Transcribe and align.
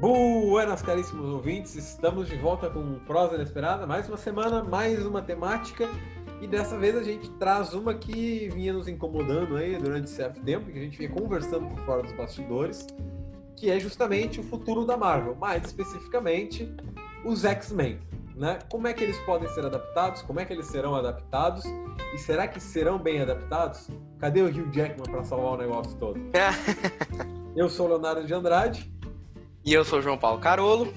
Buenas, 0.00 0.80
caríssimos 0.80 1.28
ouvintes, 1.28 1.74
estamos 1.74 2.28
de 2.28 2.36
volta 2.36 2.70
com 2.70 3.00
Prosa 3.00 3.34
Inesperada, 3.34 3.84
mais 3.84 4.06
uma 4.08 4.16
semana, 4.16 4.62
mais 4.62 5.04
uma 5.04 5.20
temática, 5.20 5.88
e 6.40 6.46
dessa 6.46 6.78
vez 6.78 6.94
a 6.94 7.02
gente 7.02 7.28
traz 7.32 7.74
uma 7.74 7.92
que 7.92 8.48
vinha 8.50 8.72
nos 8.72 8.86
incomodando 8.86 9.56
aí 9.56 9.76
durante 9.76 10.08
certo 10.08 10.40
tempo, 10.40 10.70
que 10.70 10.78
a 10.78 10.82
gente 10.82 10.96
vinha 10.96 11.10
conversando 11.10 11.66
por 11.66 11.80
fora 11.80 12.02
dos 12.04 12.12
bastidores, 12.12 12.86
que 13.56 13.72
é 13.72 13.80
justamente 13.80 14.38
o 14.38 14.44
futuro 14.44 14.86
da 14.86 14.96
Marvel, 14.96 15.34
mais 15.34 15.64
especificamente 15.64 16.72
os 17.24 17.44
X-Men. 17.44 17.98
Né? 18.36 18.60
Como 18.70 18.86
é 18.86 18.94
que 18.94 19.02
eles 19.02 19.18
podem 19.22 19.48
ser 19.48 19.66
adaptados? 19.66 20.22
Como 20.22 20.38
é 20.38 20.44
que 20.44 20.52
eles 20.52 20.66
serão 20.66 20.94
adaptados? 20.94 21.64
E 22.14 22.18
será 22.18 22.46
que 22.46 22.60
serão 22.60 23.00
bem 23.00 23.20
adaptados? 23.20 23.88
Cadê 24.20 24.42
o 24.42 24.46
Hugh 24.46 24.70
Jackman 24.70 25.10
para 25.10 25.24
salvar 25.24 25.54
o 25.54 25.56
negócio 25.56 25.96
todo? 25.98 26.20
Eu 27.56 27.68
sou 27.68 27.86
o 27.86 27.88
Leonardo 27.88 28.24
de 28.24 28.32
Andrade. 28.32 28.97
E 29.64 29.72
eu 29.72 29.84
sou 29.84 29.98
o 29.98 30.02
João 30.02 30.18
Paulo 30.18 30.40
Carolo. 30.40 30.92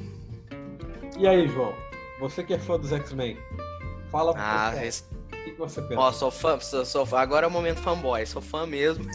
E 1.17 1.27
aí, 1.27 1.47
João? 1.47 1.73
Você 2.19 2.43
que 2.43 2.53
é 2.53 2.59
fã 2.59 2.79
dos 2.79 2.91
X-Men, 2.91 3.37
fala 4.11 4.33
pra 4.33 4.69
ah, 4.69 4.85
esse... 4.85 5.03
o 5.31 5.43
que 5.43 5.51
você 5.53 5.81
pensa? 5.81 5.99
Ó, 5.99 6.11
sou 6.11 6.31
fã, 6.31 6.59
sou, 6.59 6.85
sou, 6.85 7.07
agora 7.17 7.45
é 7.45 7.49
o 7.49 7.51
momento 7.51 7.81
fanboy, 7.81 8.25
sou 8.25 8.41
fã 8.41 8.65
mesmo. 8.65 9.05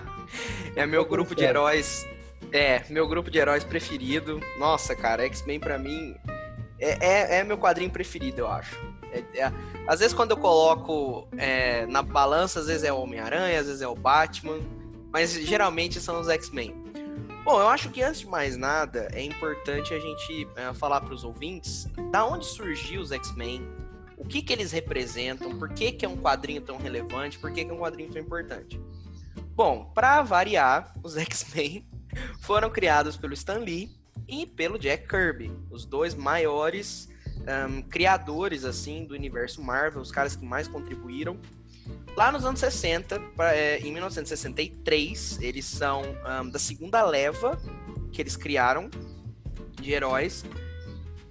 é 0.76 0.86
meu 0.86 1.04
grupo 1.04 1.34
de 1.34 1.44
heróis. 1.44 2.06
É, 2.52 2.84
meu 2.90 3.08
grupo 3.08 3.30
de 3.30 3.38
heróis 3.38 3.64
preferido. 3.64 4.40
Nossa, 4.58 4.94
cara, 4.94 5.24
X-Men 5.24 5.58
pra 5.58 5.78
mim 5.78 6.14
é, 6.78 6.98
é, 7.00 7.38
é, 7.38 7.44
meu 7.44 7.56
quadrinho 7.56 7.90
preferido, 7.90 8.40
eu 8.40 8.48
acho. 8.48 8.78
É, 9.10 9.40
é, 9.40 9.52
às 9.86 10.00
vezes 10.00 10.12
quando 10.12 10.32
eu 10.32 10.36
coloco 10.36 11.26
é, 11.36 11.86
na 11.86 12.02
balança, 12.02 12.60
às 12.60 12.66
vezes 12.66 12.84
é 12.84 12.92
o 12.92 13.00
Homem-Aranha, 13.00 13.60
às 13.60 13.66
vezes 13.66 13.80
é 13.80 13.88
o 13.88 13.94
Batman, 13.94 14.58
mas 15.10 15.32
geralmente 15.32 16.00
são 16.00 16.20
os 16.20 16.28
X-Men. 16.28 16.83
Bom, 17.44 17.60
eu 17.60 17.68
acho 17.68 17.90
que 17.90 18.02
antes 18.02 18.20
de 18.20 18.26
mais 18.26 18.56
nada, 18.56 19.06
é 19.12 19.22
importante 19.22 19.92
a 19.92 19.98
gente 19.98 20.48
é, 20.56 20.72
falar 20.72 21.02
para 21.02 21.12
os 21.12 21.24
ouvintes 21.24 21.86
da 22.10 22.24
onde 22.24 22.46
surgiu 22.46 23.02
os 23.02 23.12
X-Men, 23.12 23.68
o 24.16 24.24
que, 24.24 24.40
que 24.40 24.50
eles 24.50 24.72
representam, 24.72 25.58
por 25.58 25.68
que, 25.68 25.92
que 25.92 26.06
é 26.06 26.08
um 26.08 26.16
quadrinho 26.16 26.62
tão 26.62 26.78
relevante, 26.78 27.38
por 27.38 27.52
que, 27.52 27.62
que 27.62 27.70
é 27.70 27.74
um 27.74 27.80
quadrinho 27.80 28.10
tão 28.10 28.22
importante. 28.22 28.80
Bom, 29.54 29.92
para 29.94 30.22
variar, 30.22 30.94
os 31.02 31.18
X-Men 31.18 31.86
foram 32.40 32.70
criados 32.70 33.14
pelo 33.14 33.34
Stan 33.34 33.58
Lee 33.58 33.94
e 34.26 34.46
pelo 34.46 34.78
Jack 34.78 35.06
Kirby, 35.06 35.52
os 35.70 35.84
dois 35.84 36.14
maiores 36.14 37.10
um, 37.68 37.82
criadores 37.82 38.64
assim 38.64 39.04
do 39.04 39.12
universo 39.12 39.62
Marvel, 39.62 40.00
os 40.00 40.10
caras 40.10 40.34
que 40.34 40.46
mais 40.46 40.66
contribuíram 40.66 41.38
Lá 42.16 42.30
nos 42.30 42.44
anos 42.44 42.60
60, 42.60 43.20
é, 43.40 43.78
em 43.80 43.92
1963, 43.92 45.38
eles 45.40 45.64
são 45.64 46.02
um, 46.02 46.48
da 46.48 46.60
segunda 46.60 47.02
leva 47.02 47.60
que 48.12 48.22
eles 48.22 48.36
criaram 48.36 48.88
de 49.72 49.92
heróis. 49.92 50.44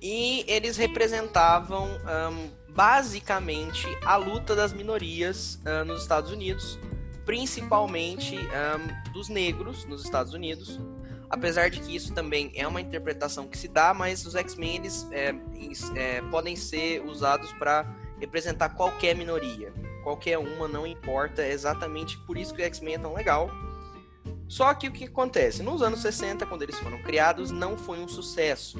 E 0.02 0.44
eles 0.46 0.76
representavam 0.76 1.88
um, 1.88 2.50
basicamente 2.74 3.88
a 4.04 4.18
luta 4.18 4.54
das 4.54 4.74
minorias 4.74 5.58
uh, 5.66 5.86
nos 5.86 6.02
Estados 6.02 6.30
Unidos, 6.32 6.78
principalmente 7.26 8.38
um, 8.38 9.14
dos 9.14 9.30
negros 9.30 9.86
nos 9.86 10.04
Estados 10.04 10.34
Unidos. 10.34 10.82
Apesar 11.30 11.70
de 11.70 11.80
que 11.80 11.96
isso 11.96 12.14
também 12.14 12.52
é 12.54 12.68
uma 12.68 12.82
interpretação 12.82 13.48
que 13.48 13.58
se 13.58 13.70
dá, 13.70 13.94
mas 13.94 14.26
os 14.26 14.36
X-Men 14.36 14.76
eles 14.76 15.08
é, 15.12 15.34
é, 15.96 16.22
podem 16.24 16.58
ser 16.58 17.02
usados 17.06 17.54
para 17.54 17.86
representar 18.20 18.70
qualquer 18.70 19.16
minoria 19.16 19.74
qualquer 20.04 20.38
uma, 20.38 20.68
não 20.68 20.86
importa, 20.86 21.42
é 21.42 21.52
exatamente 21.52 22.18
por 22.20 22.38
isso 22.38 22.54
que 22.54 22.62
o 22.62 22.66
X-Men 22.66 22.96
é 22.96 23.00
tão 23.00 23.14
legal. 23.14 23.50
Só 24.48 24.74
que 24.74 24.88
o 24.88 24.92
que 24.92 25.06
acontece? 25.06 25.64
Nos 25.64 25.82
anos 25.82 26.02
60, 26.02 26.46
quando 26.46 26.62
eles 26.62 26.78
foram 26.78 27.02
criados, 27.02 27.50
não 27.50 27.78
foi 27.78 28.00
um 28.00 28.08
sucesso. 28.08 28.78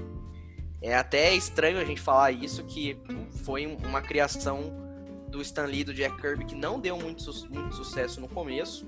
É 0.82 0.96
até 0.96 1.34
estranho 1.34 1.80
a 1.80 1.86
gente 1.86 2.02
falar 2.02 2.32
isso, 2.32 2.64
que 2.66 2.98
foi 3.44 3.66
uma 3.66 4.02
criação 4.02 4.84
do 5.30 5.42
Stan 5.42 5.66
Lee 5.66 5.84
do 5.84 5.94
Jack 5.94 6.22
Kirby 6.22 6.46
que 6.46 6.56
não 6.56 6.80
deu 6.80 6.98
muito, 6.98 7.24
muito 7.50 7.76
sucesso 7.76 8.22
no 8.22 8.28
começo. 8.28 8.86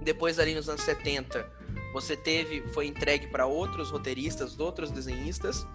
Depois, 0.00 0.38
ali 0.38 0.54
nos 0.54 0.68
anos 0.68 0.82
70, 0.82 1.46
você 1.92 2.16
teve, 2.16 2.62
foi 2.68 2.86
entregue 2.86 3.26
para 3.26 3.46
outros 3.46 3.90
roteiristas, 3.90 4.58
outros 4.58 4.90
desenhistas. 4.90 5.66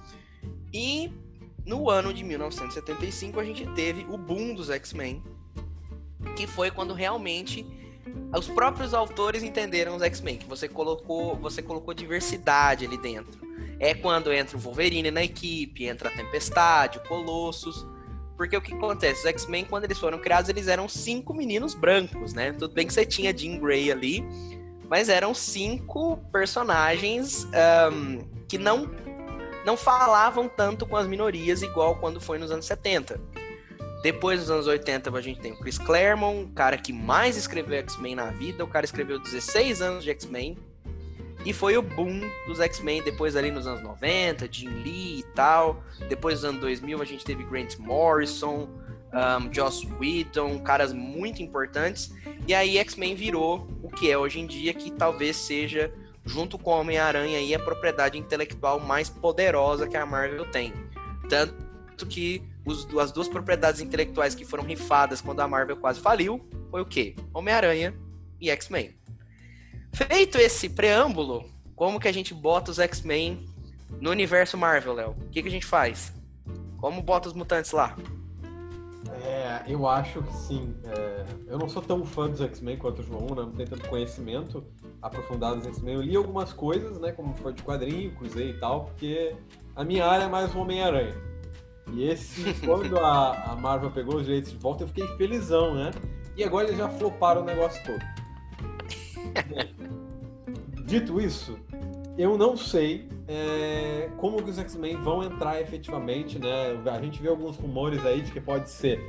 E 0.73 1.11
no 1.65 1.89
ano 1.89 2.13
de 2.13 2.23
1975, 2.23 3.39
a 3.39 3.43
gente 3.43 3.67
teve 3.73 4.05
o 4.09 4.17
boom 4.17 4.55
dos 4.55 4.69
X-Men, 4.69 5.21
que 6.37 6.45
foi 6.45 6.69
quando 6.69 6.93
realmente 6.93 7.65
os 8.37 8.47
próprios 8.47 8.93
autores 8.93 9.41
entenderam 9.41 9.95
os 9.95 10.03
X-Men, 10.03 10.37
que 10.37 10.45
você 10.45 10.67
colocou, 10.67 11.35
você 11.35 11.61
colocou 11.61 11.93
diversidade 11.93 12.85
ali 12.85 12.97
dentro. 12.97 13.41
É 13.79 13.93
quando 13.95 14.31
entra 14.31 14.55
o 14.55 14.59
Wolverine 14.59 15.09
na 15.09 15.23
equipe, 15.23 15.85
entra 15.85 16.09
a 16.09 16.11
Tempestade, 16.11 16.99
o 16.99 17.01
Colossus. 17.01 17.85
Porque 18.35 18.55
o 18.55 18.61
que 18.61 18.73
acontece? 18.73 19.21
Os 19.21 19.25
X-Men, 19.25 19.65
quando 19.65 19.85
eles 19.85 19.97
foram 19.97 20.19
criados, 20.19 20.49
eles 20.49 20.67
eram 20.67 20.87
cinco 20.87 21.33
meninos 21.33 21.73
brancos, 21.73 22.33
né? 22.33 22.51
Tudo 22.51 22.73
bem 22.73 22.85
que 22.85 22.93
você 22.93 23.05
tinha 23.05 23.35
Jean 23.35 23.57
Grey 23.57 23.91
ali, 23.91 24.23
mas 24.87 25.09
eram 25.09 25.33
cinco 25.33 26.17
personagens 26.31 27.47
um, 27.91 28.19
que 28.47 28.59
não, 28.59 28.89
não 29.65 29.75
falavam 29.75 30.47
tanto 30.47 30.85
com 30.85 30.95
as 30.95 31.07
minorias, 31.07 31.63
igual 31.63 31.95
quando 31.95 32.21
foi 32.21 32.37
nos 32.37 32.51
anos 32.51 32.65
70. 32.65 33.19
Depois 34.01 34.39
dos 34.39 34.51
anos 34.51 34.67
80, 34.67 35.15
a 35.15 35.21
gente 35.21 35.39
tem 35.39 35.51
o 35.51 35.57
Chris 35.57 35.77
Claremont, 35.77 36.43
o 36.43 36.53
cara 36.53 36.77
que 36.77 36.93
mais 36.93 37.35
escreveu 37.35 37.79
X-Men 37.79 38.15
na 38.15 38.29
vida. 38.31 38.63
O 38.63 38.67
cara 38.67 38.85
escreveu 38.85 39.19
16 39.19 39.81
anos 39.81 40.03
de 40.03 40.11
X-Men. 40.11 40.57
E 41.45 41.53
foi 41.53 41.77
o 41.77 41.81
boom 41.81 42.21
dos 42.45 42.59
X-Men 42.59 43.01
depois 43.03 43.35
ali 43.35 43.51
nos 43.51 43.65
anos 43.67 43.81
90, 43.81 44.47
Jim 44.51 44.69
Lee 44.83 45.19
e 45.19 45.23
tal. 45.33 45.83
Depois 46.09 46.35
dos 46.35 46.45
anos 46.45 46.61
2000, 46.61 47.01
a 47.01 47.05
gente 47.05 47.23
teve 47.23 47.43
Grant 47.43 47.77
Morrison, 47.77 48.67
um, 49.13 49.53
Joss 49.53 49.87
Whedon, 49.99 50.59
caras 50.59 50.93
muito 50.93 51.41
importantes. 51.41 52.13
E 52.47 52.53
aí 52.53 52.77
X-Men 52.77 53.15
virou 53.15 53.67
o 53.81 53.89
que 53.89 54.11
é 54.11 54.17
hoje 54.17 54.39
em 54.39 54.47
dia, 54.47 54.73
que 54.73 54.91
talvez 54.91 55.37
seja, 55.37 55.91
junto 56.25 56.57
com 56.57 56.71
Homem-Aranha, 56.71 57.37
aí, 57.37 57.55
a 57.55 57.59
propriedade 57.59 58.17
intelectual 58.17 58.79
mais 58.79 59.09
poderosa 59.09 59.87
que 59.87 59.97
a 59.97 60.05
Marvel 60.05 60.45
tem. 60.51 60.73
Tanto 61.29 62.05
que 62.07 62.43
os, 62.67 62.85
as 62.97 63.11
duas 63.11 63.29
propriedades 63.29 63.79
intelectuais 63.79 64.35
que 64.35 64.43
foram 64.43 64.63
rifadas 64.63 65.21
quando 65.21 65.39
a 65.39 65.47
Marvel 65.47 65.77
quase 65.77 66.01
faliu 66.01 66.45
foi 66.69 66.81
o 66.81 66.85
quê? 66.85 67.15
Homem-Aranha 67.33 67.95
e 68.41 68.49
X-Men. 68.49 68.93
Feito 69.93 70.37
esse 70.37 70.67
preâmbulo, 70.69 71.49
como 71.75 71.99
que 71.99 72.09
a 72.09 72.11
gente 72.11 72.33
bota 72.33 72.69
os 72.69 72.77
X-Men 72.77 73.45
no 74.01 74.11
universo 74.11 74.57
Marvel, 74.57 74.93
Léo? 74.93 75.11
O 75.11 75.29
que, 75.29 75.41
que 75.41 75.47
a 75.47 75.51
gente 75.51 75.65
faz? 75.65 76.13
Como 76.77 77.01
bota 77.01 77.29
os 77.29 77.33
mutantes 77.33 77.71
lá? 77.71 77.95
É, 79.23 79.63
eu 79.65 79.87
acho 79.87 80.21
que 80.21 80.33
sim. 80.33 80.75
É, 80.83 81.25
eu 81.47 81.57
não 81.57 81.69
sou 81.69 81.81
tão 81.81 82.05
fã 82.05 82.29
dos 82.29 82.41
X-Men 82.41 82.77
quanto 82.77 82.99
o 82.99 83.03
João, 83.03 83.27
né? 83.27 83.43
não 83.43 83.51
tenho 83.51 83.69
tanto 83.69 83.87
conhecimento 83.87 84.63
aprofundado 85.01 85.55
dos 85.55 85.67
X-Men. 85.67 85.95
Eu 85.95 86.01
li 86.01 86.15
algumas 86.15 86.51
coisas, 86.51 86.99
né? 86.99 87.13
Como 87.13 87.33
foi 87.35 87.53
de 87.53 87.63
quadrinho, 87.63 88.11
cruzei 88.11 88.49
e 88.49 88.59
tal, 88.59 88.85
porque 88.85 89.35
a 89.73 89.85
minha 89.85 90.05
área 90.05 90.25
é 90.25 90.27
mais 90.27 90.53
o 90.53 90.59
Homem-Aranha. 90.59 91.26
E 91.93 92.07
esse, 92.07 92.53
quando 92.65 92.97
a, 92.97 93.51
a 93.51 93.55
Marvel 93.55 93.91
pegou 93.91 94.17
os 94.17 94.25
direitos 94.25 94.51
de 94.51 94.57
volta, 94.57 94.83
eu 94.83 94.87
fiquei 94.87 95.07
felizão, 95.17 95.73
né? 95.73 95.91
E 96.35 96.43
agora 96.43 96.67
eles 96.67 96.77
já 96.77 96.89
floparam 96.89 97.41
o 97.41 97.45
negócio 97.45 97.81
todo. 97.83 98.01
Dito 100.85 101.19
isso, 101.19 101.57
eu 102.17 102.37
não 102.37 102.55
sei 102.55 103.09
é, 103.27 104.09
como 104.17 104.41
que 104.41 104.49
os 104.49 104.57
X-Men 104.57 105.01
vão 105.01 105.23
entrar 105.23 105.61
efetivamente, 105.61 106.39
né? 106.39 106.79
A 106.85 107.01
gente 107.01 107.21
vê 107.21 107.29
alguns 107.29 107.57
rumores 107.57 108.05
aí 108.05 108.21
de 108.21 108.31
que 108.31 108.39
pode 108.39 108.69
ser 108.69 109.01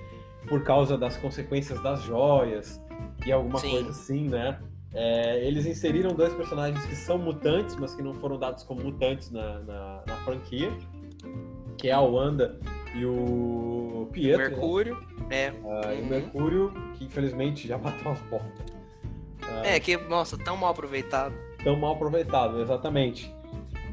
por 0.48 0.62
causa 0.62 0.96
das 0.96 1.16
consequências 1.16 1.80
das 1.82 2.02
joias 2.02 2.80
e 3.24 3.30
alguma 3.30 3.58
Sim. 3.58 3.70
coisa 3.70 3.90
assim, 3.90 4.28
né? 4.28 4.58
É, 4.94 5.46
eles 5.46 5.66
inseriram 5.66 6.14
dois 6.14 6.32
personagens 6.32 6.84
que 6.86 6.96
são 6.96 7.18
mutantes, 7.18 7.76
mas 7.76 7.94
que 7.94 8.02
não 8.02 8.14
foram 8.14 8.38
dados 8.38 8.64
como 8.64 8.82
mutantes 8.82 9.30
na, 9.30 9.60
na, 9.60 10.02
na 10.06 10.16
franquia 10.24 10.72
que 11.78 11.88
é 11.88 11.92
a 11.92 12.00
Wanda 12.00 12.58
e 12.94 13.04
o 13.04 14.08
Pietro. 14.12 14.42
Né? 14.42 14.48
Mercúrio, 14.50 14.94
né? 14.94 15.26
é. 15.30 15.52
Ah, 15.64 15.94
e 15.94 16.02
o 16.02 16.06
Mercúrio, 16.06 16.72
que 16.94 17.04
infelizmente 17.04 17.66
já 17.66 17.76
bateu 17.78 18.10
as 18.12 18.20
botas. 18.22 18.66
Ah, 19.42 19.66
é, 19.66 19.80
que, 19.80 19.96
nossa, 19.96 20.36
tão 20.36 20.56
mal 20.56 20.70
aproveitado. 20.70 21.34
Tão 21.62 21.76
mal 21.76 21.94
aproveitado, 21.94 22.60
exatamente. 22.60 23.34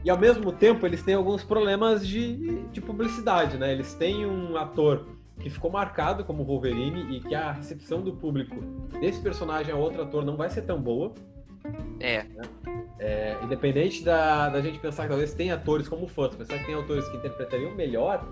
E 0.03 0.09
ao 0.09 0.18
mesmo 0.18 0.51
tempo, 0.51 0.86
eles 0.86 1.01
têm 1.01 1.15
alguns 1.15 1.44
problemas 1.44 2.07
de, 2.07 2.62
de 2.65 2.80
publicidade, 2.80 3.57
né? 3.57 3.71
Eles 3.71 3.94
têm 3.95 4.25
um 4.25 4.56
ator 4.56 5.07
que 5.39 5.50
ficou 5.50 5.71
marcado 5.71 6.24
como 6.24 6.44
Wolverine 6.44 7.18
e 7.18 7.19
que 7.19 7.33
a 7.33 7.51
recepção 7.51 8.01
do 8.01 8.13
público 8.13 8.56
desse 9.00 9.19
personagem 9.19 9.74
a 9.74 9.77
outro 9.77 10.03
ator 10.03 10.24
não 10.24 10.38
vai 10.38 10.50
ser 10.50 10.62
tão 10.62 10.80
boa. 10.80 11.13
É. 12.00 12.24
Né? 12.24 12.44
É, 13.00 13.38
independente 13.44 14.03
da, 14.03 14.50
da 14.50 14.62
gente 14.62 14.80
pensar 14.80 15.03
que 15.03 15.09
talvez 15.09 15.33
tem 15.33 15.51
atores 15.51 15.88
como 15.88 16.07
fãs, 16.07 16.36
pensar 16.36 16.59
que 16.59 16.65
tem 16.65 16.75
autores 16.75 17.07
que 17.09 17.18
interpretariam 17.18 17.75
melhor, 17.75 18.24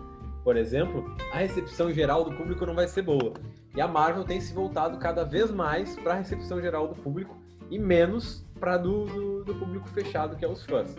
por 0.44 0.58
exemplo, 0.58 1.16
a 1.32 1.38
recepção 1.38 1.92
geral 1.92 2.24
do 2.24 2.36
público 2.36 2.66
não 2.66 2.76
vai 2.76 2.88
ser 2.88 3.04
boa. 3.04 3.34
E 3.76 3.82
a 3.82 3.88
Marvel 3.88 4.24
tem 4.24 4.40
se 4.40 4.54
voltado 4.54 4.98
cada 4.98 5.24
vez 5.24 5.50
mais 5.50 5.96
para 5.96 6.14
a 6.14 6.18
recepção 6.18 6.62
geral 6.62 6.88
do 6.88 6.96
público 6.96 7.36
e 7.72 7.80
menos 7.80 8.46
para 8.60 8.78
do, 8.78 9.06
do, 9.06 9.44
do, 9.44 9.56
público 9.56 9.88
fechado, 9.90 10.36
que 10.36 10.46
é 10.46 10.48
os 10.48 10.64
fãs. 10.64 10.96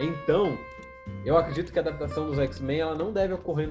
Então, 0.00 0.56
eu 1.24 1.36
acredito 1.36 1.72
que 1.72 1.78
a 1.78 1.82
adaptação 1.82 2.26
dos 2.26 2.38
X-Men 2.38 2.80
ela 2.80 2.94
não 2.94 3.12
deve 3.12 3.34
ocorrer 3.34 3.68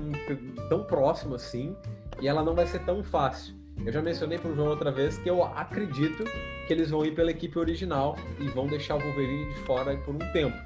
tão 0.70 0.84
próximo 0.84 1.36
assim 1.36 1.76
e 2.22 2.28
ela 2.28 2.44
não 2.44 2.54
vai 2.54 2.68
ser 2.68 2.80
tão 2.86 3.04
fácil. 3.04 3.56
Eu 3.86 3.92
já 3.92 4.02
mencionei 4.02 4.38
para 4.38 4.52
o 4.52 4.56
João 4.56 4.70
outra 4.70 4.92
vez 4.92 5.18
que 5.18 5.30
eu 5.30 5.44
acredito 5.44 6.24
que 6.68 6.74
eles 6.74 6.90
vão 6.90 7.06
ir 7.06 7.16
pela 7.16 7.32
equipe 7.32 7.58
original 7.58 8.18
e 8.40 8.48
vão 8.50 8.68
deixar 8.68 8.96
o 8.96 9.00
Wolverine 9.00 9.54
de 9.54 9.60
fora 9.62 9.96
por 9.98 10.16
um 10.16 10.32
tempo. 10.34 10.58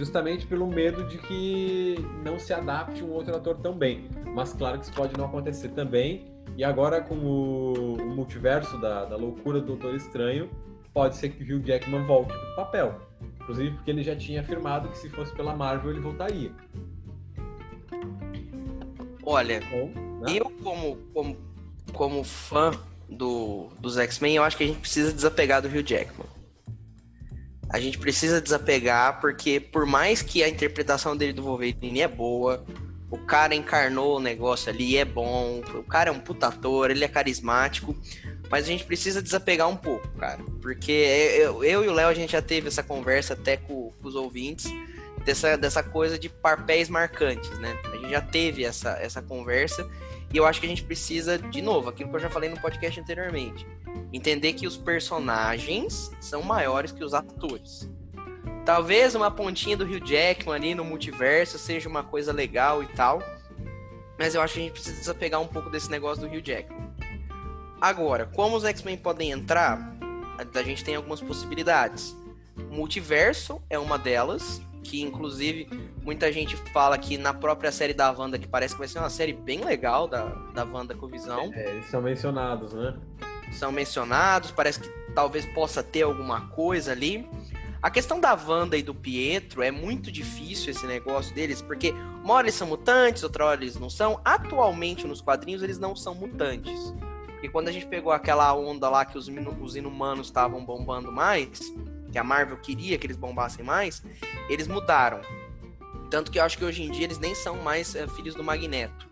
Justamente 0.00 0.46
pelo 0.46 0.66
medo 0.66 1.04
de 1.04 1.18
que 1.18 1.94
não 2.24 2.38
se 2.38 2.54
adapte 2.54 3.04
um 3.04 3.10
outro 3.10 3.36
ator 3.36 3.54
tão 3.58 3.74
bem. 3.74 4.08
Mas 4.34 4.54
claro 4.54 4.78
que 4.78 4.86
isso 4.86 4.94
pode 4.94 5.14
não 5.14 5.26
acontecer 5.26 5.68
também. 5.72 6.24
E 6.56 6.64
agora 6.64 7.02
com 7.02 7.16
o, 7.16 7.96
o 8.00 8.06
multiverso 8.06 8.78
da, 8.80 9.04
da 9.04 9.14
loucura 9.14 9.60
do 9.60 9.66
Doutor 9.66 9.94
Estranho, 9.94 10.48
pode 10.94 11.16
ser 11.16 11.28
que 11.28 11.42
o 11.42 11.58
Hugh 11.58 11.62
Jackman 11.66 12.06
volte 12.06 12.32
para 12.32 12.52
o 12.52 12.56
papel. 12.56 13.00
Inclusive 13.42 13.72
porque 13.72 13.90
ele 13.90 14.02
já 14.02 14.16
tinha 14.16 14.40
afirmado 14.40 14.88
que 14.88 14.96
se 14.96 15.10
fosse 15.10 15.34
pela 15.34 15.54
Marvel 15.54 15.90
ele 15.90 16.00
voltaria. 16.00 16.50
Olha, 19.22 19.60
Bom, 19.70 19.90
né? 20.22 20.32
eu 20.32 20.50
como, 20.62 20.96
como, 21.12 21.36
como 21.92 22.24
fã 22.24 22.70
do, 23.06 23.68
dos 23.78 23.98
X-Men, 23.98 24.36
eu 24.36 24.44
acho 24.44 24.56
que 24.56 24.64
a 24.64 24.66
gente 24.66 24.80
precisa 24.80 25.12
desapegar 25.12 25.60
do 25.60 25.68
Hugh 25.68 25.86
Jackman. 25.86 26.39
A 27.72 27.78
gente 27.78 27.98
precisa 27.98 28.40
desapegar 28.40 29.20
porque 29.20 29.60
por 29.60 29.86
mais 29.86 30.22
que 30.22 30.42
a 30.42 30.48
interpretação 30.48 31.16
dele 31.16 31.32
do 31.32 31.42
Wolverine 31.42 32.00
é 32.00 32.08
boa, 32.08 32.64
o 33.10 33.18
cara 33.18 33.54
encarnou 33.54 34.16
o 34.16 34.20
negócio 34.20 34.70
ali, 34.70 34.96
é 34.96 35.04
bom, 35.04 35.62
o 35.74 35.82
cara 35.82 36.10
é 36.10 36.12
um 36.12 36.20
puta 36.20 36.48
ator, 36.48 36.90
ele 36.90 37.04
é 37.04 37.08
carismático, 37.08 37.96
mas 38.50 38.64
a 38.64 38.68
gente 38.68 38.84
precisa 38.84 39.22
desapegar 39.22 39.68
um 39.68 39.76
pouco, 39.76 40.06
cara. 40.18 40.38
Porque 40.60 40.92
eu, 40.92 41.64
eu 41.64 41.84
e 41.84 41.88
o 41.88 41.92
Léo, 41.92 42.08
a 42.08 42.14
gente 42.14 42.32
já 42.32 42.42
teve 42.42 42.68
essa 42.68 42.82
conversa 42.82 43.34
até 43.34 43.56
com, 43.56 43.92
com, 44.00 44.08
os 44.08 44.14
ouvintes, 44.14 44.72
dessa, 45.24 45.56
dessa 45.56 45.82
coisa 45.82 46.18
de 46.18 46.28
papéis 46.28 46.88
marcantes, 46.88 47.50
né? 47.58 47.76
A 47.84 47.96
gente 47.96 48.10
já 48.10 48.20
teve 48.20 48.64
essa, 48.64 48.90
essa 49.00 49.20
conversa 49.20 49.88
e 50.32 50.36
eu 50.36 50.46
acho 50.46 50.60
que 50.60 50.66
a 50.66 50.68
gente 50.68 50.84
precisa, 50.84 51.38
de 51.38 51.60
novo, 51.60 51.88
aquilo 51.88 52.10
que 52.10 52.16
eu 52.16 52.20
já 52.20 52.30
falei 52.30 52.48
no 52.48 52.60
podcast 52.60 53.00
anteriormente, 53.00 53.66
entender 54.12 54.52
que 54.54 54.66
os 54.66 54.76
personagens 54.76 56.10
são 56.20 56.42
maiores 56.42 56.92
que 56.92 57.04
os 57.04 57.14
atores. 57.14 57.88
Talvez 58.64 59.14
uma 59.14 59.30
pontinha 59.30 59.76
do 59.76 59.84
Hugh 59.84 60.04
Jackman 60.04 60.54
ali 60.54 60.74
no 60.74 60.84
multiverso 60.84 61.58
seja 61.58 61.88
uma 61.88 62.02
coisa 62.02 62.32
legal 62.32 62.82
e 62.82 62.86
tal, 62.86 63.22
mas 64.18 64.34
eu 64.34 64.42
acho 64.42 64.54
que 64.54 64.60
a 64.60 64.62
gente 64.64 64.72
precisa 64.72 64.96
desapegar 64.96 65.40
um 65.40 65.46
pouco 65.46 65.70
desse 65.70 65.90
negócio 65.90 66.26
do 66.26 66.34
Hugh 66.34 66.42
Jackman. 66.44 66.90
Agora, 67.80 68.26
como 68.26 68.56
os 68.56 68.64
X-Men 68.64 68.98
podem 68.98 69.30
entrar, 69.30 69.96
a 70.54 70.62
gente 70.62 70.84
tem 70.84 70.94
algumas 70.94 71.20
possibilidades. 71.20 72.14
Multiverso 72.70 73.62
é 73.70 73.78
uma 73.78 73.98
delas, 73.98 74.60
que 74.84 75.00
inclusive 75.00 75.68
muita 76.02 76.30
gente 76.30 76.56
fala 76.72 76.98
que 76.98 77.16
na 77.16 77.32
própria 77.32 77.72
série 77.72 77.94
da 77.94 78.10
Wanda, 78.10 78.38
que 78.38 78.46
parece 78.46 78.74
que 78.74 78.78
vai 78.78 78.88
ser 78.88 78.98
uma 78.98 79.08
série 79.08 79.32
bem 79.32 79.64
legal 79.64 80.06
da, 80.06 80.24
da 80.54 80.64
Wanda 80.64 80.94
com 80.94 81.06
Visão. 81.06 81.50
É, 81.54 81.70
eles 81.70 81.86
são 81.86 82.02
mencionados, 82.02 82.74
né? 82.74 82.94
São 83.50 83.72
mencionados, 83.72 84.50
parece 84.50 84.80
que 84.80 84.88
talvez 85.14 85.44
possa 85.46 85.82
ter 85.82 86.02
alguma 86.02 86.48
coisa 86.48 86.92
ali. 86.92 87.28
A 87.82 87.90
questão 87.90 88.20
da 88.20 88.34
Wanda 88.34 88.76
e 88.76 88.82
do 88.82 88.94
Pietro 88.94 89.62
é 89.62 89.70
muito 89.70 90.12
difícil 90.12 90.70
esse 90.70 90.86
negócio 90.86 91.34
deles, 91.34 91.62
porque 91.62 91.94
uma 92.22 92.34
hora 92.34 92.46
eles 92.46 92.54
são 92.54 92.68
mutantes, 92.68 93.22
outra 93.22 93.46
hora 93.46 93.62
eles 93.62 93.76
não 93.76 93.88
são. 93.88 94.20
Atualmente 94.24 95.06
nos 95.06 95.20
quadrinhos 95.22 95.62
eles 95.62 95.78
não 95.78 95.96
são 95.96 96.14
mutantes. 96.14 96.94
Porque 97.26 97.48
quando 97.48 97.68
a 97.68 97.72
gente 97.72 97.86
pegou 97.86 98.12
aquela 98.12 98.54
onda 98.54 98.90
lá 98.90 99.06
que 99.06 99.16
os, 99.16 99.28
os 99.60 99.76
inumanos 99.76 100.26
estavam 100.26 100.62
bombando 100.62 101.10
mais, 101.10 101.72
que 102.12 102.18
a 102.18 102.24
Marvel 102.24 102.58
queria 102.58 102.98
que 102.98 103.06
eles 103.06 103.16
bombassem 103.16 103.64
mais, 103.64 104.02
eles 104.50 104.68
mudaram. 104.68 105.22
Tanto 106.10 106.30
que 106.30 106.38
eu 106.38 106.42
acho 106.42 106.58
que 106.58 106.64
hoje 106.64 106.82
em 106.82 106.90
dia 106.90 107.04
eles 107.04 107.18
nem 107.18 107.34
são 107.34 107.56
mais 107.56 107.94
é, 107.94 108.06
filhos 108.08 108.34
do 108.34 108.44
Magneto. 108.44 109.08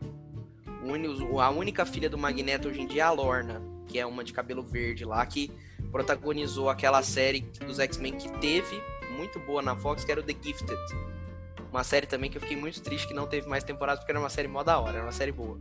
A 1.41 1.51
única 1.51 1.87
filha 1.87 2.11
do 2.11 2.19
Magneto 2.19 2.69
hoje 2.69 2.81
em 2.81 2.87
dia 2.87 3.03
é 3.03 3.07
a 3.07 3.11
Lorna, 3.11 3.63
que 3.89 3.99
é 3.99 4.07
uma 4.07 4.23
de 4.23 4.33
cabelo 4.33 4.63
verde 4.63 5.05
lá, 5.05 5.25
que 5.27 5.51
protagonizou 5.91 6.69
aquela 6.69 7.03
série 7.03 7.41
dos 7.67 7.79
X-Men 7.79 8.17
que 8.17 8.29
teve, 8.39 8.81
muito 9.17 9.41
boa 9.41 9.63
na 9.63 9.75
Fox, 9.75 10.05
que 10.05 10.13
era 10.13 10.21
o 10.21 10.25
The 10.25 10.35
Gifted. 10.41 10.79
Uma 11.71 11.83
série 11.83 12.07
também 12.07 12.31
que 12.31 12.37
eu 12.37 12.43
fiquei 12.43 12.57
muito 12.57 12.81
triste 12.81 13.09
que 13.09 13.15
não 13.15 13.27
teve 13.27 13.49
mais 13.49 13.65
temporadas, 13.65 14.01
porque 14.01 14.13
era 14.13 14.21
uma 14.21 14.31
série 14.31 14.47
mó 14.49 14.63
da 14.63 14.79
hora, 14.79 14.99
era 14.99 15.03
uma 15.03 15.13
série 15.13 15.33
boa. 15.33 15.59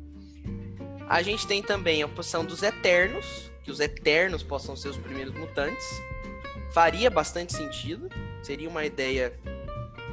A 1.10 1.22
gente 1.22 1.48
tem 1.48 1.64
também 1.64 2.04
a 2.04 2.06
opção 2.06 2.46
dos 2.46 2.62
Eternos, 2.62 3.50
que 3.64 3.72
os 3.72 3.80
Eternos 3.80 4.44
possam 4.44 4.76
ser 4.76 4.90
os 4.90 4.98
primeiros 4.98 5.34
mutantes 5.34 5.88
faria 6.72 7.10
bastante 7.10 7.54
sentido, 7.54 8.10
seria 8.44 8.70
uma 8.70 8.86
ideia 8.86 9.34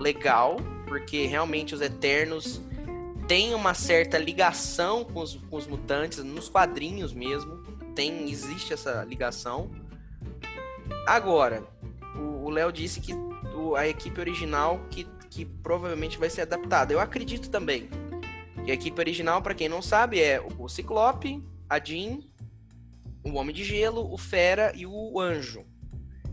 legal, 0.00 0.56
porque 0.86 1.26
realmente 1.26 1.74
os 1.74 1.80
Eternos 1.80 2.60
têm 3.28 3.54
uma 3.54 3.74
certa 3.74 4.18
ligação 4.18 5.04
com 5.04 5.20
os, 5.20 5.34
com 5.50 5.56
os 5.56 5.66
mutantes, 5.66 6.18
nos 6.24 6.48
quadrinhos 6.48 7.12
mesmo, 7.12 7.53
tem 7.94 8.30
existe 8.30 8.72
essa 8.72 9.04
ligação. 9.04 9.70
Agora, 11.06 11.62
o 12.44 12.50
Léo 12.50 12.72
disse 12.72 13.00
que 13.00 13.12
o, 13.54 13.74
a 13.76 13.86
equipe 13.88 14.20
original 14.20 14.80
que, 14.90 15.06
que 15.30 15.44
provavelmente 15.44 16.18
vai 16.18 16.28
ser 16.28 16.42
adaptada. 16.42 16.92
Eu 16.92 17.00
acredito 17.00 17.50
também. 17.50 17.88
que 18.64 18.70
a 18.70 18.74
equipe 18.74 18.98
original, 18.98 19.42
para 19.42 19.54
quem 19.54 19.68
não 19.68 19.82
sabe, 19.82 20.20
é 20.20 20.40
o 20.58 20.68
Ciclope, 20.68 21.42
a 21.68 21.78
Jean, 21.78 22.20
o 23.24 23.34
Homem 23.34 23.54
de 23.54 23.64
Gelo, 23.64 24.12
o 24.12 24.18
Fera 24.18 24.72
e 24.74 24.86
o 24.86 25.20
Anjo. 25.20 25.64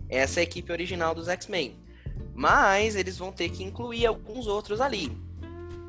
Essa 0.09 0.39
é 0.39 0.41
a 0.41 0.43
equipe 0.43 0.71
original 0.71 1.15
dos 1.15 1.27
X-Men. 1.27 1.79
Mas 2.33 2.95
eles 2.95 3.17
vão 3.17 3.31
ter 3.31 3.49
que 3.49 3.63
incluir 3.63 4.05
alguns 4.05 4.47
outros 4.47 4.81
ali. 4.81 5.11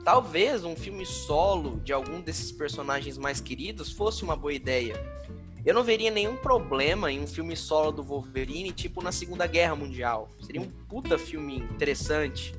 Talvez 0.05 0.65
um 0.65 0.75
filme 0.75 1.07
solo 1.07 1.81
de 1.81 1.93
algum 1.93 2.21
desses 2.21 2.51
personagens 2.51 3.17
mais 3.17 3.41
queridos 3.41 3.93
fosse 3.93 4.25
uma 4.25 4.37
boa 4.37 4.53
ideia. 4.53 4.95
Eu 5.65 5.75
não 5.75 5.85
veria 5.85 6.11
nenhum 6.11 6.37
problema 6.37 7.13
em 7.13 7.21
um 7.21 7.27
filme 7.27 7.57
solo 7.57 7.93
do 7.93 8.03
Wolverine, 8.03 8.73
tipo 8.73 9.01
na 9.01 9.13
Segunda 9.13 9.47
Guerra 9.47 9.77
Mundial. 9.77 10.29
Seria 10.41 10.61
um 10.61 10.69
puta 10.89 11.17
filme 11.17 11.57
interessante. 11.57 12.53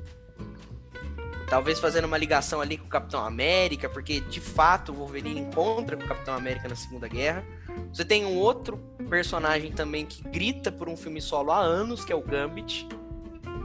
Talvez 1.46 1.78
fazendo 1.78 2.06
uma 2.06 2.16
ligação 2.16 2.62
ali 2.62 2.78
com 2.78 2.86
o 2.86 2.88
Capitão 2.88 3.24
América, 3.24 3.90
porque 3.90 4.20
de 4.20 4.40
fato 4.40 4.90
o 4.90 4.94
Wolverine 4.94 5.40
encontra 5.40 5.96
com 5.96 6.04
o 6.04 6.08
Capitão 6.08 6.34
América 6.34 6.66
na 6.66 6.74
Segunda 6.74 7.06
Guerra. 7.06 7.44
Você 7.92 8.06
tem 8.06 8.24
um 8.24 8.36
outro 8.36 8.78
personagem 9.10 9.70
também 9.70 10.06
que 10.06 10.22
grita 10.26 10.72
por 10.72 10.88
um 10.88 10.96
filme 10.96 11.20
solo 11.20 11.52
há 11.52 11.60
anos, 11.60 12.04
que 12.04 12.12
é 12.12 12.16
o 12.16 12.22
Gambit. 12.22 12.88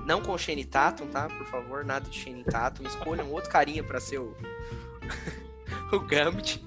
Não 0.05 0.21
com 0.21 0.33
o 0.33 0.37
Shane 0.37 0.65
Tatum, 0.65 1.07
tá? 1.07 1.29
Por 1.29 1.45
favor, 1.45 1.85
nada 1.85 2.09
de 2.09 2.17
Shane 2.17 2.43
Tatum. 2.43 2.83
Escolham 2.83 3.31
outro 3.31 3.49
carinha 3.49 3.83
para 3.83 4.01
ser 4.01 4.19
o... 4.19 4.35
o 5.93 5.99
Gambit. 5.99 6.61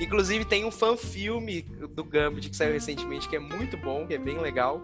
Inclusive 0.00 0.44
tem 0.44 0.64
um 0.64 0.70
fan-filme 0.70 1.62
do 1.62 2.04
Gambit 2.04 2.50
que 2.50 2.56
saiu 2.56 2.72
recentemente 2.72 3.28
que 3.28 3.36
é 3.36 3.40
muito 3.40 3.76
bom, 3.76 4.06
que 4.06 4.14
é 4.14 4.18
bem 4.18 4.38
legal. 4.38 4.80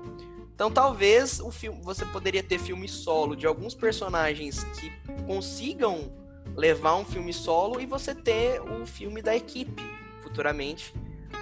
Então 0.55 0.71
talvez 0.71 1.41
o 1.41 1.51
filme, 1.51 1.81
você 1.83 2.05
poderia 2.05 2.43
ter 2.43 2.59
filme 2.59 2.89
solo 2.89 3.37
de 3.37 3.47
alguns 3.47 3.75
personagens 3.75 4.65
que 4.65 4.93
consigam 5.27 6.13
levar 6.57 6.97
um 6.97 7.05
filme 7.05 7.33
solo 7.33 7.81
e 7.81 7.87
você 7.87 8.15
ter 8.15 8.61
o 8.61 8.87
filme 8.87 9.23
da 9.23 9.35
equipe 9.35 9.83
futuramente, 10.23 10.95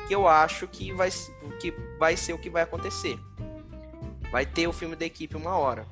que 0.07 0.15
eu 0.15 0.29
acho 0.29 0.67
que 0.69 0.93
vai, 0.93 1.11
que 1.61 1.73
vai 1.99 2.17
ser 2.17 2.33
o 2.33 2.39
que 2.39 2.51
vai 2.51 2.63
acontecer. 2.63 3.19
Vai 4.31 4.47
ter 4.47 4.67
o 4.67 4.73
filme 4.73 4.97
da 4.97 5.05
equipe 5.05 5.37
uma 5.37 5.57
hora. 5.57 5.87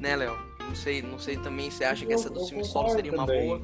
Né, 0.00 0.16
Léo? 0.16 0.36
Não 0.60 0.74
sei, 0.74 1.02
não 1.02 1.18
sei 1.18 1.36
também 1.36 1.70
se 1.70 1.84
acha 1.84 2.04
que 2.04 2.12
essa 2.12 2.28
do 2.28 2.44
filme 2.46 2.64
solo 2.64 2.90
seria 2.90 3.12
uma 3.12 3.26
boa. 3.26 3.62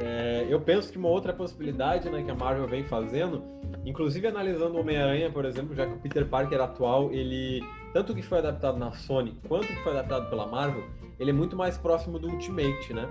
É, 0.00 0.46
eu 0.48 0.60
penso 0.60 0.90
que 0.90 0.98
uma 0.98 1.08
outra 1.08 1.32
possibilidade 1.32 2.08
né, 2.10 2.22
que 2.22 2.30
a 2.30 2.34
Marvel 2.34 2.66
vem 2.66 2.84
fazendo, 2.84 3.42
inclusive 3.84 4.26
analisando 4.26 4.76
o 4.76 4.80
Homem-Aranha, 4.80 5.30
por 5.30 5.44
exemplo, 5.44 5.74
já 5.74 5.86
que 5.86 5.92
o 5.92 5.98
Peter 5.98 6.26
Parker 6.26 6.60
atual, 6.60 7.12
ele 7.12 7.62
tanto 7.92 8.14
que 8.14 8.22
foi 8.22 8.38
adaptado 8.38 8.78
na 8.78 8.92
Sony 8.92 9.36
quanto 9.46 9.66
que 9.66 9.76
foi 9.82 9.92
adaptado 9.92 10.28
pela 10.30 10.46
Marvel, 10.46 10.82
ele 11.18 11.30
é 11.30 11.32
muito 11.32 11.56
mais 11.56 11.76
próximo 11.76 12.18
do 12.18 12.28
Ultimate, 12.28 12.92
né? 12.92 13.08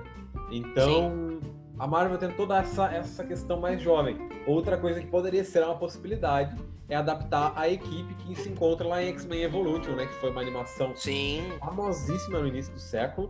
Então, 0.52 1.12
Sim. 1.12 1.40
a 1.78 1.88
Marvel 1.88 2.18
tem 2.18 2.32
toda 2.32 2.58
essa, 2.58 2.92
essa 2.92 3.24
questão 3.24 3.60
mais 3.60 3.82
jovem. 3.82 4.18
Outra 4.48 4.78
coisa 4.78 5.00
que 5.00 5.08
poderia 5.08 5.44
ser 5.44 5.64
uma 5.64 5.76
possibilidade 5.76 6.56
é 6.90 6.96
adaptar 6.96 7.54
a 7.56 7.70
equipe 7.70 8.14
que 8.16 8.36
se 8.36 8.50
encontra 8.50 8.86
lá 8.88 9.02
em 9.02 9.10
X-Men 9.10 9.44
Evolution, 9.44 9.92
né? 9.92 10.08
Que 10.08 10.16
foi 10.16 10.32
uma 10.32 10.42
animação 10.42 10.94
Sim. 10.96 11.44
famosíssima 11.60 12.40
no 12.40 12.48
início 12.48 12.74
do 12.74 12.80
século 12.80 13.30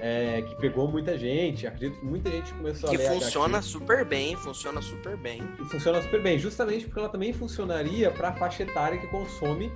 é, 0.00 0.42
que 0.42 0.56
pegou 0.56 0.88
muita 0.88 1.16
gente. 1.18 1.66
Acredito 1.66 1.98
que 2.00 2.06
muita 2.06 2.30
gente 2.30 2.52
começou 2.54 2.90
que 2.90 2.96
a 2.96 2.98
ler. 2.98 3.08
Que 3.08 3.14
funciona 3.14 3.62
super 3.62 4.04
bem, 4.04 4.36
funciona 4.36 4.82
super 4.82 5.16
bem. 5.16 5.42
E 5.58 5.64
funciona 5.64 6.00
super 6.02 6.22
bem, 6.22 6.38
justamente 6.38 6.86
porque 6.86 6.98
ela 6.98 7.08
também 7.08 7.32
funcionaria 7.32 8.10
para 8.10 8.28
a 8.28 8.32
faixa 8.32 8.62
etária 8.62 8.98
que 8.98 9.06
consome 9.08 9.70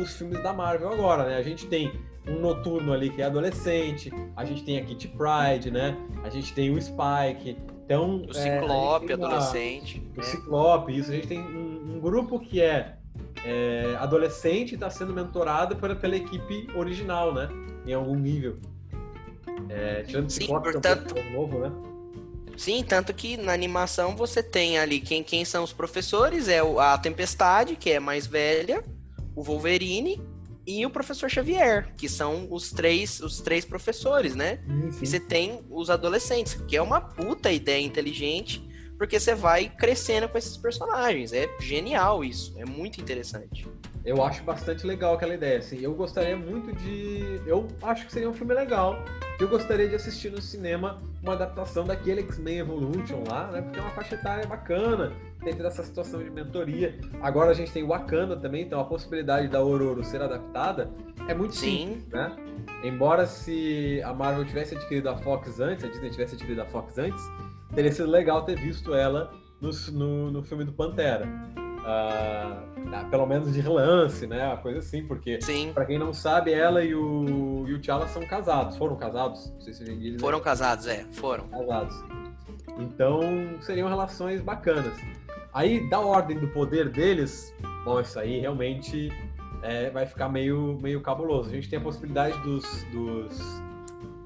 os 0.00 0.16
filmes 0.16 0.42
da 0.42 0.52
Marvel 0.52 0.92
agora, 0.92 1.24
né? 1.24 1.36
A 1.36 1.42
gente 1.42 1.66
tem 1.66 1.92
um 2.28 2.38
noturno 2.38 2.92
ali 2.92 3.10
que 3.10 3.22
é 3.22 3.24
adolescente, 3.24 4.12
a 4.36 4.44
gente 4.44 4.62
tem 4.64 4.78
a 4.78 4.84
Kitty 4.84 5.08
Pride, 5.08 5.70
né? 5.70 5.96
A 6.22 6.30
gente 6.30 6.52
tem 6.52 6.70
o 6.70 6.80
Spike. 6.80 7.56
Então, 7.84 8.22
o 8.22 8.32
Ciclope, 8.32 9.10
é, 9.10 9.14
adolescente. 9.14 10.02
O 10.16 10.22
Ciclope, 10.22 10.96
isso. 10.96 11.10
A 11.10 11.14
gente 11.14 11.26
tem 11.26 11.40
um, 11.40 11.96
um 11.96 12.00
grupo 12.00 12.38
que 12.38 12.60
é 12.60 12.96
é, 13.44 13.96
adolescente 13.98 14.74
está 14.74 14.90
sendo 14.90 15.12
mentorada 15.12 15.74
pela, 15.74 15.94
pela 15.94 16.16
equipe 16.16 16.68
original, 16.74 17.32
né? 17.32 17.48
Em 17.86 17.92
algum 17.92 18.14
nível. 18.14 18.58
É, 19.70 20.02
tirando 20.02 20.28
Sim, 20.30 20.46
portanto... 20.46 21.16
É 21.16 21.20
um 21.20 21.32
novo, 21.32 21.58
né? 21.60 21.72
Sim, 22.56 22.84
tanto 22.86 23.14
que 23.14 23.38
na 23.38 23.52
animação 23.54 24.14
você 24.14 24.42
tem 24.42 24.78
ali 24.78 25.00
quem, 25.00 25.22
quem 25.22 25.44
são 25.46 25.64
os 25.64 25.72
professores, 25.72 26.46
é 26.46 26.58
a 26.58 26.98
Tempestade, 26.98 27.76
que 27.76 27.90
é 27.90 27.98
mais 27.98 28.26
velha, 28.26 28.84
o 29.34 29.42
Wolverine 29.42 30.20
e 30.66 30.84
o 30.84 30.90
professor 30.90 31.30
Xavier, 31.30 31.94
que 31.96 32.08
são 32.08 32.46
os 32.50 32.70
três, 32.70 33.20
os 33.20 33.40
três 33.40 33.64
professores, 33.64 34.34
né? 34.34 34.58
Sim, 34.66 34.92
sim. 34.92 34.98
E 35.02 35.06
você 35.06 35.20
tem 35.20 35.64
os 35.70 35.88
adolescentes, 35.88 36.54
que 36.68 36.76
é 36.76 36.82
uma 36.82 37.00
puta 37.00 37.50
ideia 37.50 37.82
inteligente, 37.82 38.62
porque 38.98 39.18
você 39.18 39.34
vai 39.34 39.70
crescendo 39.70 40.28
com 40.28 40.36
esses 40.36 40.58
personagens. 40.58 41.32
É 41.32 41.48
genial 41.60 42.22
isso, 42.22 42.54
é 42.58 42.66
muito 42.66 43.00
interessante. 43.00 43.66
Eu 44.04 44.22
acho 44.24 44.42
bastante 44.42 44.86
legal 44.86 45.14
aquela 45.14 45.34
ideia. 45.34 45.58
Assim, 45.58 45.78
eu 45.80 45.94
gostaria 45.94 46.36
muito 46.36 46.74
de. 46.74 47.40
Eu 47.46 47.68
acho 47.82 48.06
que 48.06 48.12
seria 48.12 48.28
um 48.28 48.32
filme 48.32 48.54
legal. 48.54 48.96
Eu 49.38 49.48
gostaria 49.48 49.88
de 49.88 49.94
assistir 49.94 50.30
no 50.30 50.40
cinema 50.40 51.02
uma 51.22 51.34
adaptação 51.34 51.84
daquele 51.84 52.22
X-Men 52.22 52.58
Evolution 52.58 53.24
lá, 53.28 53.50
né? 53.50 53.60
Porque 53.60 53.78
é 53.78 53.82
uma 53.82 53.90
faixa 53.90 54.14
etária 54.14 54.46
bacana, 54.46 55.12
dentro 55.42 55.62
dessa 55.62 55.82
situação 55.82 56.22
de 56.22 56.30
mentoria. 56.30 56.98
Agora 57.20 57.50
a 57.50 57.54
gente 57.54 57.72
tem 57.72 57.86
Wakanda 57.86 58.36
também, 58.36 58.62
então 58.62 58.80
a 58.80 58.84
possibilidade 58.84 59.48
da 59.48 59.62
Ororo 59.62 60.02
ser 60.04 60.22
adaptada 60.22 60.90
é 61.28 61.34
muito 61.34 61.56
Sim. 61.56 61.88
simples, 61.88 62.08
né? 62.08 62.36
Embora 62.82 63.26
se 63.26 64.00
a 64.04 64.12
Marvel 64.14 64.44
tivesse 64.44 64.74
adquirido 64.74 65.08
a 65.08 65.16
Fox 65.16 65.60
antes, 65.60 65.84
a 65.84 65.88
Disney 65.88 66.10
tivesse 66.10 66.34
adquirido 66.34 66.62
a 66.62 66.66
Fox 66.66 66.98
antes, 66.98 67.22
teria 67.74 67.92
sido 67.92 68.10
legal 68.10 68.44
ter 68.44 68.56
visto 68.58 68.94
ela 68.94 69.32
no, 69.60 69.70
no, 69.92 70.30
no 70.30 70.42
filme 70.42 70.64
do 70.64 70.72
Pantera. 70.72 71.26
Uh, 71.90 73.10
pelo 73.10 73.26
menos 73.26 73.52
de 73.52 73.60
relance, 73.60 74.26
né? 74.26 74.46
Uma 74.46 74.56
coisa 74.56 74.78
assim, 74.78 75.04
porque 75.04 75.38
para 75.74 75.84
quem 75.84 75.98
não 75.98 76.12
sabe, 76.12 76.52
ela 76.52 76.84
e 76.84 76.94
o, 76.94 77.64
e 77.66 77.74
o 77.74 77.80
T'Challa 77.80 78.06
são 78.08 78.24
casados. 78.26 78.76
Foram 78.76 78.96
casados? 78.96 79.50
Não 79.54 79.60
sei 79.60 79.74
se 79.74 79.82
a 79.82 79.86
gente 79.86 80.00
diz. 80.00 80.20
Foram 80.20 80.38
né? 80.38 80.44
casados, 80.44 80.86
é, 80.86 81.04
foram. 81.12 81.48
Casados. 81.48 81.94
Então 82.78 83.20
seriam 83.60 83.88
relações 83.88 84.40
bacanas. 84.40 84.94
Aí, 85.52 85.88
da 85.88 85.98
ordem 85.98 86.38
do 86.38 86.48
poder 86.48 86.88
deles, 86.88 87.52
bom, 87.84 88.00
isso 88.00 88.18
aí 88.18 88.38
realmente 88.38 89.10
é, 89.62 89.90
vai 89.90 90.06
ficar 90.06 90.28
meio, 90.28 90.78
meio 90.80 91.00
cabuloso. 91.00 91.50
A 91.50 91.52
gente 91.52 91.68
tem 91.68 91.78
a 91.78 91.82
possibilidade 91.82 92.38
dos, 92.42 92.64
dos 92.92 93.62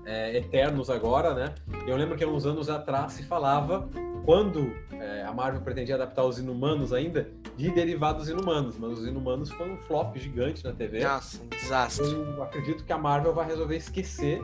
é, 0.05 0.37
Eternos 0.37 0.91
agora, 0.91 1.35
né? 1.35 1.55
Eu 1.87 1.97
lembro 1.97 2.17
que 2.17 2.25
há 2.25 2.29
uns 2.29 2.47
anos 2.47 2.69
atrás 2.69 3.13
se 3.13 3.23
falava, 3.23 3.89
quando 4.25 4.73
é, 4.93 5.23
a 5.23 5.33
Marvel 5.33 5.61
pretendia 5.61 5.95
adaptar 5.95 6.25
os 6.25 6.39
Inumanos 6.39 6.93
ainda, 6.93 7.29
de 7.57 7.71
derivados 7.71 8.29
Inumanos, 8.29 8.77
mas 8.79 8.99
os 8.99 9.07
Inumanos 9.07 9.51
foi 9.51 9.71
um 9.71 9.77
flop 9.77 10.17
gigante 10.17 10.65
na 10.65 10.73
TV. 10.73 11.05
Nossa, 11.05 11.43
um 11.43 11.49
desastre. 11.49 12.07
Eu 12.11 12.43
acredito 12.43 12.85
que 12.85 12.93
a 12.93 12.99
Marvel 12.99 13.35
vai 13.35 13.47
resolver 13.47 13.77
esquecer 13.77 14.43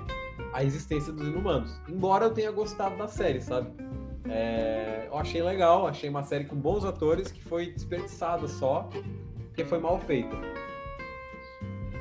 a 0.52 0.62
existência 0.62 1.12
dos 1.12 1.26
Inumanos. 1.26 1.80
Embora 1.88 2.26
eu 2.26 2.30
tenha 2.30 2.50
gostado 2.50 2.96
da 2.96 3.08
série, 3.08 3.40
sabe? 3.40 3.70
É, 4.28 5.08
eu 5.08 5.16
achei 5.16 5.42
legal, 5.42 5.86
achei 5.86 6.08
uma 6.08 6.22
série 6.22 6.44
com 6.44 6.56
bons 6.56 6.84
atores 6.84 7.32
que 7.32 7.42
foi 7.42 7.72
desperdiçada 7.72 8.46
só 8.46 8.88
porque 9.48 9.64
foi 9.64 9.78
mal 9.78 9.98
feita. 10.00 10.36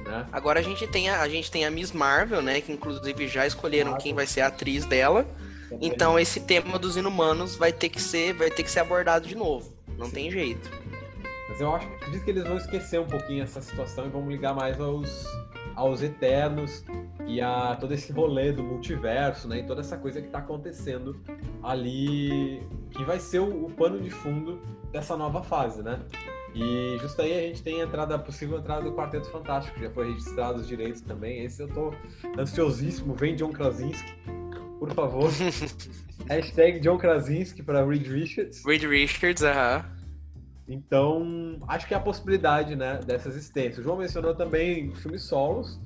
Né? 0.09 0.25
Agora 0.31 0.59
a 0.59 0.63
gente 0.63 0.87
tem 0.87 1.07
a, 1.07 1.21
a 1.21 1.29
gente 1.29 1.51
tem 1.51 1.65
a 1.65 1.71
Miss 1.71 1.91
Marvel, 1.91 2.41
né? 2.41 2.61
Que 2.61 2.71
inclusive 2.71 3.27
já 3.27 3.45
escolheram 3.45 3.91
Marvel. 3.91 4.03
quem 4.03 4.13
vai 4.13 4.25
ser 4.25 4.41
a 4.41 4.47
atriz 4.47 4.85
dela. 4.85 5.23
Também. 5.69 5.87
Então 5.87 6.19
esse 6.19 6.39
tema 6.39 6.79
dos 6.79 6.97
inumanos 6.97 7.55
vai 7.55 7.71
ter 7.71 7.89
que 7.89 8.01
ser, 8.01 8.33
vai 8.33 8.49
ter 8.49 8.63
que 8.63 8.71
ser 8.71 8.79
abordado 8.79 9.27
de 9.27 9.35
novo. 9.35 9.71
Não 9.97 10.07
Sim. 10.07 10.13
tem 10.13 10.31
jeito. 10.31 10.69
Mas 11.47 11.61
eu 11.61 11.75
acho, 11.75 11.87
acredito 11.87 12.23
que 12.23 12.31
eles 12.31 12.43
vão 12.43 12.57
esquecer 12.57 12.99
um 12.99 13.05
pouquinho 13.05 13.43
essa 13.43 13.61
situação 13.61 14.05
e 14.05 14.09
vão 14.09 14.27
ligar 14.27 14.55
mais 14.55 14.79
aos, 14.79 15.25
aos 15.75 16.01
Eternos 16.01 16.83
e 17.27 17.39
a 17.39 17.75
todo 17.79 17.93
esse 17.93 18.11
rolê 18.11 18.51
do 18.51 18.63
multiverso, 18.63 19.47
né? 19.47 19.59
E 19.59 19.63
toda 19.63 19.81
essa 19.81 19.97
coisa 19.97 20.19
que 20.19 20.27
está 20.27 20.39
acontecendo 20.39 21.19
ali, 21.61 22.63
que 22.91 23.03
vai 23.03 23.19
ser 23.19 23.39
o, 23.39 23.65
o 23.65 23.71
pano 23.71 23.99
de 23.99 24.09
fundo 24.09 24.59
dessa 24.91 25.15
nova 25.15 25.43
fase, 25.43 25.83
né? 25.83 25.99
E 26.59 26.97
justo 26.99 27.21
aí 27.21 27.33
a 27.33 27.41
gente 27.41 27.63
tem 27.63 27.81
a 27.81 27.85
entrada, 27.85 28.15
a 28.15 28.19
possível 28.19 28.57
entrada 28.59 28.81
do 28.81 28.93
Quarteto 28.93 29.29
Fantástico, 29.29 29.79
já 29.79 29.89
foi 29.91 30.09
registrado 30.11 30.59
os 30.59 30.67
direitos 30.67 30.99
também. 30.99 31.45
Esse 31.45 31.63
eu 31.63 31.69
tô 31.69 31.93
ansiosíssimo. 32.37 33.13
Vem 33.13 33.33
John 33.33 33.53
Krasinski, 33.53 34.13
por 34.77 34.93
favor. 34.93 35.31
Hashtag 36.27 36.81
John 36.81 36.97
Krasinski 36.97 37.63
para 37.63 37.85
Reed 37.85 38.05
Richards. 38.07 38.65
Reed 38.65 38.83
Richards, 38.83 39.41
aham. 39.41 39.77
Uh 39.77 39.81
-huh. 39.81 39.99
Então, 40.67 41.57
acho 41.67 41.87
que 41.87 41.93
é 41.93 41.97
a 41.97 41.99
possibilidade, 41.99 42.75
né, 42.75 42.99
dessa 43.03 43.29
existência. 43.29 43.79
O 43.79 43.83
João 43.83 43.97
mencionou 43.97 44.35
também 44.35 44.93
filmes 44.95 45.23
solos. 45.23 45.79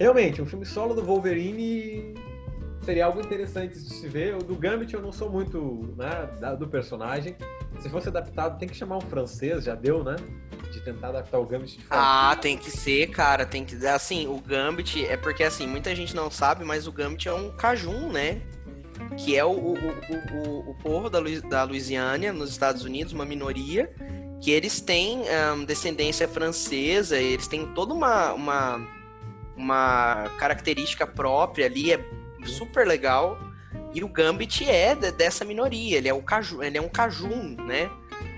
Realmente, 0.00 0.42
um 0.42 0.46
filme 0.46 0.66
solo 0.66 0.94
do 0.94 1.04
Wolverine 1.04 2.14
seria 2.84 3.06
algo 3.06 3.20
interessante 3.20 3.74
de 3.74 3.90
se 3.90 4.06
ver. 4.08 4.34
O 4.34 4.38
do 4.38 4.54
Gambit 4.54 4.94
eu 4.94 5.00
não 5.00 5.12
sou 5.12 5.30
muito, 5.30 5.94
né, 5.96 6.28
do 6.58 6.68
personagem. 6.68 7.36
Se 7.80 7.88
fosse 7.88 8.08
adaptado, 8.08 8.58
tem 8.58 8.68
que 8.68 8.76
chamar 8.76 8.98
um 8.98 9.00
francês, 9.00 9.64
já 9.64 9.74
deu, 9.74 10.04
né? 10.04 10.16
De 10.70 10.80
tentar 10.80 11.08
adaptar 11.08 11.38
o 11.38 11.46
Gambit 11.46 11.78
de 11.78 11.84
francês. 11.84 11.90
Ah, 11.90 12.36
tem 12.40 12.56
que 12.56 12.70
ser, 12.70 13.08
cara, 13.08 13.46
tem 13.46 13.64
que. 13.64 13.86
Assim, 13.86 14.26
o 14.28 14.38
Gambit 14.40 15.04
é 15.04 15.16
porque, 15.16 15.42
assim, 15.42 15.66
muita 15.66 15.94
gente 15.94 16.14
não 16.14 16.30
sabe, 16.30 16.64
mas 16.64 16.86
o 16.86 16.92
Gambit 16.92 17.28
é 17.28 17.32
um 17.32 17.50
cajun, 17.50 18.10
né? 18.10 18.42
Que 19.16 19.36
é 19.36 19.44
o, 19.44 19.50
o, 19.50 19.74
o, 19.74 20.70
o 20.70 20.74
povo 20.82 21.10
da, 21.10 21.18
Lu, 21.18 21.40
da 21.48 21.64
Louisiana, 21.64 22.32
nos 22.32 22.50
Estados 22.50 22.84
Unidos, 22.84 23.12
uma 23.12 23.24
minoria, 23.24 23.92
que 24.40 24.50
eles 24.50 24.80
têm 24.80 25.22
um, 25.54 25.64
descendência 25.64 26.28
francesa, 26.28 27.18
eles 27.18 27.48
têm 27.48 27.66
toda 27.74 27.92
uma, 27.92 28.32
uma, 28.32 28.88
uma 29.56 30.30
característica 30.38 31.06
própria 31.06 31.66
ali, 31.66 31.92
é 31.92 32.23
super 32.46 32.86
legal. 32.86 33.38
E 33.92 34.02
o 34.02 34.08
Gambit 34.08 34.68
é 34.68 34.94
dessa 34.94 35.44
minoria, 35.44 35.98
ele 35.98 36.08
é, 36.08 36.14
o 36.14 36.22
caju, 36.22 36.62
ele 36.62 36.76
é 36.76 36.82
um 36.82 36.88
cajun, 36.88 37.56
né? 37.64 37.88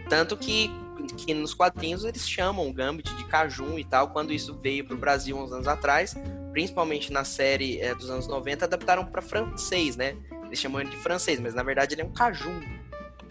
Tanto 0.08 0.36
que, 0.36 0.70
que 1.16 1.32
nos 1.32 1.54
quadrinhos 1.54 2.04
eles 2.04 2.28
chamam 2.28 2.68
o 2.68 2.72
Gambit 2.72 3.14
de 3.14 3.24
cajun 3.24 3.78
e 3.78 3.84
tal, 3.84 4.08
quando 4.08 4.32
isso 4.32 4.54
veio 4.62 4.84
para 4.84 4.94
o 4.94 4.98
Brasil 4.98 5.36
uns 5.36 5.50
anos 5.50 5.66
atrás, 5.66 6.14
principalmente 6.52 7.10
na 7.10 7.24
série 7.24 7.80
é, 7.80 7.94
dos 7.94 8.10
anos 8.10 8.26
90, 8.26 8.66
adaptaram 8.66 9.06
para 9.06 9.22
francês, 9.22 9.96
né? 9.96 10.14
Eles 10.44 10.58
chamam 10.58 10.80
ele 10.80 10.90
de 10.90 10.96
francês, 10.98 11.40
mas 11.40 11.54
na 11.54 11.62
verdade 11.62 11.94
ele 11.94 12.02
é 12.02 12.04
um 12.04 12.12
cajun. 12.12 12.60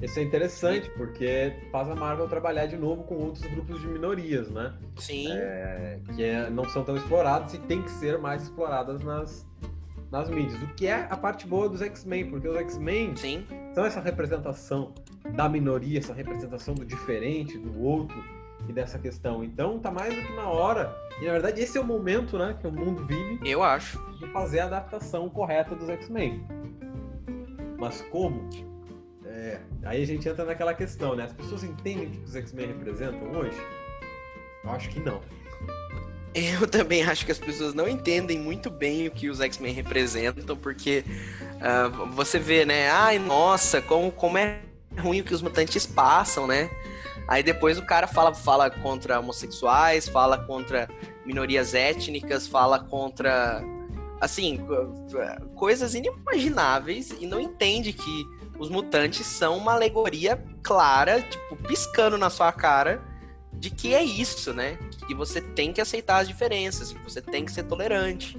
Isso 0.01 0.20
é 0.20 0.24
interessante, 0.24 0.89
porque 0.98 1.53
faz 1.72 1.89
a 1.89 1.96
Marvel 1.96 2.27
trabalhar 2.27 2.65
de 2.65 2.75
novo 2.75 3.03
com 3.03 3.15
outros 3.15 3.46
grupos 3.46 3.79
de 3.79 3.88
minorias, 3.88 4.50
né? 4.50 4.74
Sim. 4.98 5.32
É, 5.32 6.00
que 6.15 6.24
é, 6.24 6.50
não 6.50 6.67
são 6.67 6.84
tão 6.84 6.98
explorados 6.98 7.53
e 7.53 7.60
tem 7.60 7.82
que 7.82 7.89
ser 7.91 8.17
mais 8.17 8.44
exploradas 8.44 9.01
nas, 9.01 9.48
nas 10.15 10.29
mídias, 10.29 10.62
o 10.63 10.67
que 10.67 10.88
é 10.88 11.05
a 11.10 11.17
parte 11.17 11.45
boa 11.45 11.67
dos 11.67 11.81
X-Men, 11.81 12.29
porque 12.29 12.48
os 12.48 12.55
X-Men 12.55 13.15
são 13.74 13.86
essa 13.86 14.00
representação 14.00 14.93
da 15.36 15.50
minoria, 15.50 16.00
essa 16.00 16.13
representação 16.13 16.74
do 16.74 16.86
diferente, 16.86 17.57
do 17.57 17.81
outro 17.81 18.15
e 18.69 18.72
dessa 18.72 18.98
questão. 18.98 19.43
Então 19.43 19.77
tá 19.77 19.91
mais 19.91 20.15
do 20.15 20.22
que 20.22 20.34
na 20.34 20.48
hora, 20.48 20.95
e 21.22 21.25
na 21.25 21.34
verdade 21.34 21.60
esse 21.60 21.77
é 21.77 21.81
o 21.81 21.84
momento, 21.84 22.38
né, 22.38 22.57
que 22.62 22.65
o 22.65 22.72
mundo 22.72 23.05
vive. 23.05 23.41
Eu 23.43 23.62
acho. 23.62 24.00
De 24.17 24.25
fazer 24.27 24.62
a 24.62 24.65
adaptação 24.67 25.29
correta 25.29 25.75
dos 25.75 25.89
X-Men. 25.89 26.48
Mas 27.77 28.01
como? 28.03 28.50
É, 29.25 29.60
aí 29.84 30.01
a 30.01 30.05
gente 30.05 30.29
entra 30.29 30.45
naquela 30.45 30.74
questão, 30.74 31.13
né? 31.13 31.25
As 31.25 31.34
pessoas 31.34 31.62
entendem 31.62 32.07
o 32.07 32.12
que 32.12 32.19
os 32.19 32.36
X-Men 32.38 32.67
representam 32.67 33.34
hoje? 33.34 33.57
Eu 34.63 34.69
acho 34.69 34.89
que 34.89 35.01
não. 35.01 35.19
Eu 36.62 36.68
também 36.68 37.01
acho 37.04 37.25
que 37.25 37.32
as 37.32 37.39
pessoas 37.39 37.74
não 37.74 37.88
entendem 37.88 38.38
muito 38.38 38.70
bem 38.70 39.08
o 39.08 39.12
que 39.12 39.30
os 39.30 39.39
X-Men 39.39 39.74
representam, 39.74 40.58
porque 40.58 41.06
uh, 41.56 42.06
você 42.08 42.38
vê, 42.38 42.65
né? 42.65 42.89
Ai, 42.89 43.18
nossa, 43.18 43.82
como, 43.82 44.12
como 44.12 44.38
é 44.38 44.60
ruim 45.00 45.22
o 45.22 45.24
que 45.24 45.34
os 45.34 45.42
mutantes 45.42 45.86
passam, 45.86 46.46
né? 46.46 46.70
Aí 47.27 47.42
depois 47.42 47.77
o 47.77 47.86
cara 47.86 48.06
fala, 48.06 48.34
fala 48.34 48.70
contra 48.70 49.20
homossexuais, 49.20 50.10
fala 50.10 50.38
contra 50.38 50.89
minorias 51.25 51.74
étnicas, 51.74 52.48
fala 52.48 52.80
contra, 52.80 53.63
assim, 54.20 54.60
coisas 55.56 55.96
inimagináveis 55.96 57.15
e 57.20 57.25
não 57.25 57.39
entende 57.39 57.94
que 57.94 58.25
os 58.60 58.70
mutantes 58.70 59.25
são 59.25 59.58
uma 59.58 59.74
alegoria 59.74 60.44
clara, 60.62 61.22
tipo, 61.22 61.56
piscando 61.56 62.18
na 62.18 62.30
sua 62.30 62.51
cara 62.51 63.01
de 63.59 63.69
que 63.69 63.93
é 63.93 64.03
isso, 64.03 64.53
né? 64.53 64.77
Que 65.07 65.13
você 65.13 65.41
tem 65.41 65.74
que 65.74 65.81
aceitar 65.81 66.19
as 66.19 66.27
diferenças, 66.27 66.91
que 66.91 67.03
você 67.03 67.21
tem 67.21 67.45
que 67.45 67.51
ser 67.51 67.63
tolerante. 67.63 68.38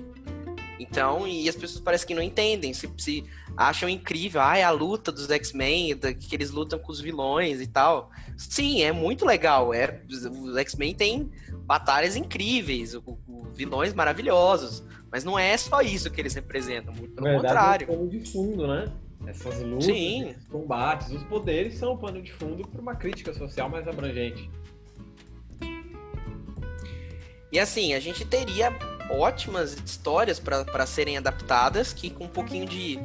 Então, 0.78 1.26
e 1.26 1.49
as 1.49 1.56
pessoas 1.56 1.80
parecem 1.80 2.08
que 2.08 2.14
não 2.14 2.23
entendem, 2.23 2.73
se, 2.75 2.88
se 2.99 3.25
acham 3.56 3.88
incrível, 3.88 4.40
ah, 4.40 4.56
é 4.56 4.62
a 4.62 4.70
luta 4.70 5.11
dos 5.11 5.30
X-Men, 5.30 5.96
que 5.96 6.35
eles 6.35 6.50
lutam 6.50 6.78
com 6.78 6.92
os 6.92 7.00
vilões 7.00 7.61
e 7.61 7.66
tal. 7.66 8.11
Sim, 8.37 8.82
é 8.82 8.92
muito 8.92 9.25
legal. 9.25 9.73
É, 9.73 10.02
os 10.08 10.56
X-Men 10.56 10.94
têm 10.94 11.30
batalhas 11.64 12.14
incríveis, 12.14 12.94
o, 12.94 13.18
o, 13.26 13.46
vilões 13.54 13.94
maravilhosos, 13.94 14.85
mas 15.11 15.25
não 15.25 15.38
é 15.38 15.56
só 15.56 15.80
isso 15.80 16.11
que 16.11 16.20
eles 16.20 16.35
representam, 16.35 16.94
muito 16.94 17.14
pelo 17.14 17.26
verdade, 17.26 17.46
contrário. 17.46 17.87
É 17.88 17.92
um 17.92 17.96
pano 17.96 18.11
de 18.11 18.30
fundo, 18.30 18.66
né? 18.66 18.92
Essas 19.26 19.61
lutas, 19.61 19.88
esses 19.88 20.44
combates, 20.49 21.11
os 21.11 21.23
poderes 21.25 21.75
são 21.75 21.94
um 21.94 21.96
pano 21.96 22.23
de 22.23 22.32
fundo 22.32 22.68
para 22.68 22.80
uma 22.80 22.94
crítica 22.94 23.32
social 23.32 23.68
mais 23.68 23.88
abrangente. 23.88 24.49
E 27.56 27.58
assim, 27.58 27.94
a 27.94 28.00
gente 28.00 28.22
teria 28.22 28.70
ótimas 29.08 29.78
histórias 29.82 30.38
para 30.38 30.84
serem 30.84 31.16
adaptadas, 31.16 31.90
que 31.90 32.10
com 32.10 32.25
um 32.25 32.28
pouquinho 32.28 32.66
de 32.66 32.98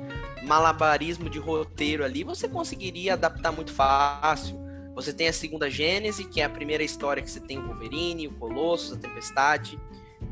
malabarismo 0.43 1.29
de 1.29 1.39
roteiro 1.39 2.03
ali, 2.03 2.25
você 2.25 2.49
conseguiria 2.49 3.13
adaptar 3.13 3.53
muito 3.53 3.71
fácil. 3.71 4.59
Você 4.93 5.13
tem 5.13 5.29
a 5.29 5.31
segunda 5.31 5.69
Gênese, 5.69 6.25
que 6.25 6.41
é 6.41 6.43
a 6.43 6.49
primeira 6.49 6.83
história 6.83 7.23
que 7.23 7.31
você 7.31 7.39
tem 7.39 7.57
o 7.57 7.65
Wolverine, 7.65 8.27
o 8.27 8.33
Colossus, 8.33 8.91
a 8.91 8.97
Tempestade, 8.97 9.79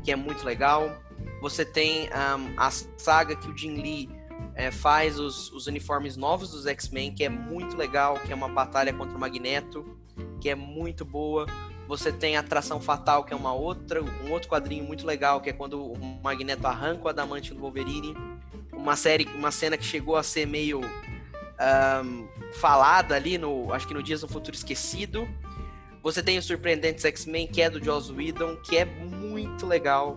que 0.04 0.12
é 0.12 0.16
muito 0.16 0.44
legal. 0.44 0.94
Você 1.40 1.64
tem 1.64 2.10
um, 2.10 2.60
a 2.60 2.70
saga 2.98 3.34
que 3.34 3.48
o 3.48 3.56
Jim 3.56 3.80
Lee 3.80 4.10
é, 4.54 4.70
faz 4.70 5.18
os, 5.18 5.50
os 5.50 5.66
uniformes 5.66 6.18
novos 6.18 6.50
dos 6.50 6.66
X-Men, 6.66 7.14
que 7.14 7.24
é 7.24 7.30
muito 7.30 7.74
legal, 7.74 8.18
que 8.18 8.30
é 8.30 8.34
uma 8.34 8.50
batalha 8.50 8.92
contra 8.92 9.16
o 9.16 9.18
Magneto, 9.18 9.98
que 10.42 10.50
é 10.50 10.54
muito 10.54 11.06
boa. 11.06 11.46
Você 11.90 12.12
tem 12.12 12.36
a 12.36 12.42
Tração 12.44 12.80
Fatal, 12.80 13.24
que 13.24 13.32
é 13.32 13.36
uma 13.36 13.52
outra, 13.52 14.00
um 14.00 14.30
outro 14.30 14.48
quadrinho 14.48 14.84
muito 14.84 15.04
legal, 15.04 15.40
que 15.40 15.50
é 15.50 15.52
quando 15.52 15.90
o 15.90 15.98
Magneto 16.22 16.64
arranca 16.64 17.06
o 17.06 17.08
adamante 17.08 17.52
do 17.52 17.58
Wolverine. 17.58 18.16
Uma 18.72 18.94
série, 18.94 19.24
uma 19.34 19.50
cena 19.50 19.76
que 19.76 19.84
chegou 19.84 20.16
a 20.16 20.22
ser 20.22 20.46
meio 20.46 20.82
um, 20.84 22.28
falada 22.52 23.16
ali 23.16 23.36
no, 23.36 23.72
acho 23.72 23.88
que 23.88 23.92
no 23.92 24.04
Dias 24.04 24.20
do 24.20 24.28
Futuro 24.28 24.56
Esquecido. 24.56 25.28
Você 26.00 26.22
tem 26.22 26.38
o 26.38 26.42
Surpreendentes 26.42 27.04
X-Men, 27.04 27.48
que 27.48 27.60
é 27.60 27.68
do 27.68 27.84
Joss 27.84 28.12
Whedon, 28.12 28.54
que 28.58 28.76
é 28.76 28.84
muito 28.84 29.66
legal. 29.66 30.16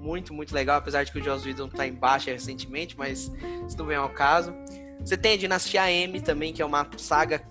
Muito, 0.00 0.34
muito 0.34 0.52
legal, 0.52 0.78
apesar 0.78 1.04
de 1.04 1.12
que 1.12 1.20
o 1.20 1.22
Joss 1.22 1.46
Whedon 1.46 1.68
tá 1.68 1.86
em 1.86 1.92
baixa 1.92 2.32
recentemente, 2.32 2.98
mas 2.98 3.30
isso 3.68 3.78
não 3.78 3.86
vem 3.86 3.96
ao 3.96 4.10
caso. 4.10 4.52
Você 4.98 5.16
tem 5.16 5.34
a 5.34 5.36
Dinastia 5.36 5.88
M 5.88 6.20
também, 6.20 6.52
que 6.52 6.60
é 6.60 6.66
uma 6.66 6.84
saga 6.96 7.46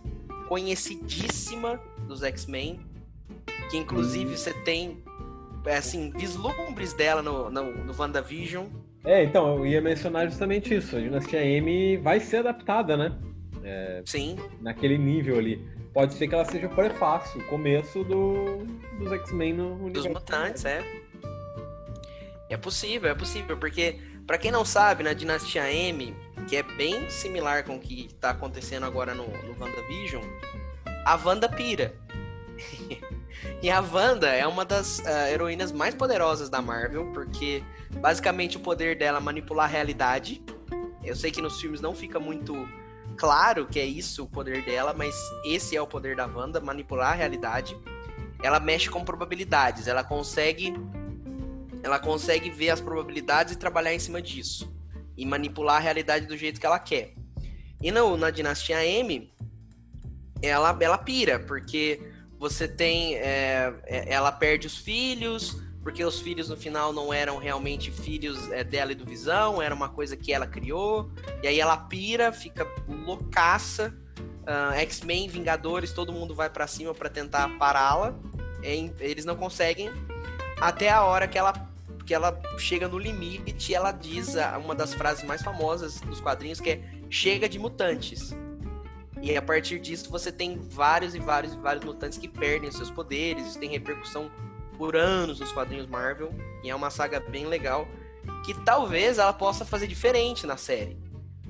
conhecidíssima 0.50 1.80
dos 2.06 2.22
X-Men 2.22 2.95
que 3.70 3.78
inclusive 3.78 4.34
hum. 4.34 4.38
você 4.38 4.54
tem, 4.54 5.04
é, 5.66 5.78
assim, 5.78 6.12
vislumbres 6.12 6.94
dela 6.94 7.22
no, 7.22 7.50
no, 7.50 7.86
no 7.86 7.96
WandaVision. 7.98 8.68
É, 9.04 9.24
então, 9.24 9.58
eu 9.58 9.66
ia 9.66 9.82
mencionar 9.82 10.28
justamente 10.28 10.74
isso. 10.74 10.96
A 10.96 11.00
Dinastia 11.00 11.46
M 11.46 11.98
vai 11.98 12.20
ser 12.20 12.38
adaptada, 12.38 12.98
né? 12.98 13.16
É, 13.64 14.02
Sim. 14.06 14.38
Naquele 14.62 14.98
nível 14.98 15.38
ali. 15.38 15.64
Pode 15.94 16.14
ser 16.16 16.28
que 16.28 16.36
ela 16.36 16.44
seja 16.44 16.68
o 16.68 16.70
prefácio, 16.70 17.40
o 17.40 17.46
começo 17.46 18.04
do, 18.04 18.66
dos 19.00 19.12
X-Men 19.14 19.54
no 19.54 19.74
universo. 19.76 19.94
Dos 19.94 20.08
mutantes, 20.08 20.66
é. 20.66 20.84
É 22.50 22.58
possível, 22.58 23.10
é 23.10 23.16
possível, 23.16 23.58
porque, 23.58 24.00
para 24.28 24.38
quem 24.38 24.52
não 24.52 24.66
sabe, 24.66 25.04
na 25.04 25.14
Dinastia 25.14 25.72
M, 25.72 26.14
que 26.48 26.56
é 26.58 26.64
bem 26.64 27.10
similar 27.10 27.64
com 27.64 27.78
o 27.78 27.80
que 27.80 28.14
tá 28.16 28.32
acontecendo 28.32 28.86
agora 28.86 29.16
no, 29.16 29.26
no 29.26 29.60
WandaVision, 29.60 30.24
a 31.06 31.16
Wanda 31.16 31.48
pira. 31.48 31.96
E 33.62 33.70
a 33.70 33.82
Wanda 33.82 34.28
é 34.30 34.46
uma 34.46 34.66
das 34.66 35.00
uh, 35.00 35.28
heroínas 35.32 35.72
mais 35.72 35.96
poderosas 35.96 36.50
da 36.50 36.62
Marvel, 36.62 37.12
porque 37.14 37.64
basicamente 38.00 38.58
o 38.58 38.60
poder 38.60 38.98
dela 38.98 39.18
é 39.18 39.22
manipular 39.22 39.66
a 39.66 39.72
realidade. 39.72 40.44
Eu 41.04 41.16
sei 41.16 41.32
que 41.32 41.42
nos 41.42 41.60
filmes 41.60 41.82
não 41.82 41.94
fica 41.94 42.20
muito 42.20 42.68
claro 43.16 43.66
que 43.66 43.80
é 43.80 43.86
isso 43.86 44.24
o 44.24 44.28
poder 44.28 44.64
dela, 44.64 44.94
mas 44.94 45.16
esse 45.46 45.76
é 45.76 45.82
o 45.82 45.88
poder 45.88 46.16
da 46.16 46.26
Wanda, 46.26 46.60
manipular 46.60 47.14
a 47.14 47.16
realidade. 47.16 47.78
Ela 48.44 48.60
mexe 48.60 48.90
com 48.90 49.04
probabilidades, 49.04 49.88
ela 49.88 50.04
consegue 50.04 50.74
ela 51.84 52.00
consegue 52.00 52.50
ver 52.50 52.72
as 52.72 52.82
probabilidades 52.82 53.54
e 53.54 53.58
trabalhar 53.58 53.94
em 53.94 54.00
cima 54.00 54.20
disso 54.20 54.74
e 55.16 55.24
manipular 55.24 55.78
a 55.78 55.80
realidade 55.80 56.26
do 56.26 56.36
jeito 56.36 56.60
que 56.60 56.66
ela 56.66 56.80
quer. 56.80 57.14
E 57.82 57.92
no, 57.92 58.18
na 58.18 58.32
Dinastia 58.32 58.84
M, 58.84 59.32
ela, 60.42 60.76
ela 60.80 60.98
pira, 60.98 61.40
porque 61.40 62.02
você 62.50 62.68
tem. 62.68 63.16
É, 63.16 63.74
é, 63.86 64.14
ela 64.14 64.32
perde 64.32 64.68
os 64.68 64.78
filhos, 64.78 65.60
porque 65.82 66.04
os 66.04 66.20
filhos 66.20 66.48
no 66.48 66.56
final 66.56 66.94
não 66.94 67.12
eram 67.12 67.38
realmente 67.38 67.90
filhos 67.90 68.52
é, 68.52 68.64
dela 68.64 68.92
e 68.92 68.96
do 68.96 69.04
Visão, 69.04 69.60
era 69.62 69.74
uma 69.74 69.90
coisa 69.90 70.16
que 70.16 70.32
ela 70.32 70.46
criou. 70.46 71.10
E 71.42 71.48
aí 71.48 71.60
ela 71.60 71.76
pira, 71.76 72.32
fica 72.32 72.68
loucaça. 72.88 73.94
Uh, 74.46 74.76
X-Men, 74.76 75.28
Vingadores, 75.28 75.92
todo 75.92 76.14
mundo 76.14 76.36
vai 76.36 76.52
para 76.52 76.68
cima 76.68 76.94
para 76.94 77.10
tentar 77.10 77.50
pará-la. 77.58 78.14
Eles 78.62 79.26
não 79.26 79.36
conseguem. 79.36 79.90
Até 80.62 80.90
a 80.90 81.04
hora 81.04 81.28
que 81.28 81.38
ela, 81.38 81.52
que 82.06 82.14
ela 82.14 82.40
chega 82.60 82.88
no 82.88 83.00
limite, 83.00 83.74
ela 83.74 83.92
diz 83.92 84.36
uma 84.64 84.76
das 84.76 84.94
frases 84.94 85.24
mais 85.24 85.42
famosas 85.42 86.00
dos 86.02 86.22
quadrinhos, 86.22 86.62
que 86.62 86.70
é 86.70 86.82
chega 87.10 87.50
de 87.50 87.58
mutantes. 87.58 88.36
E 89.26 89.36
a 89.36 89.42
partir 89.42 89.80
disso 89.80 90.08
você 90.12 90.32
tem 90.32 90.60
vários 90.60 91.16
e 91.16 91.20
vários 91.20 91.54
e 91.54 91.58
vários 91.58 91.84
mutantes 91.84 92.16
que 92.16 92.28
perdem 92.28 92.72
seus 92.72 92.92
poderes, 92.92 93.48
isso 93.48 93.60
tem 93.60 93.68
repercussão 93.72 94.30
por 94.78 94.96
anos 94.96 95.40
nos 95.40 95.52
quadrinhos 95.52 95.88
Marvel, 95.88 96.32
e 96.64 96.70
é 96.70 96.76
uma 96.76 96.92
saga 96.92 97.20
bem 97.20 97.48
legal 97.48 97.88
que 98.46 98.54
talvez 98.64 99.18
ela 99.18 99.34
possa 99.34 99.66
fazer 99.66 99.88
diferente 99.88 100.46
na 100.46 100.58
série. 100.58 100.96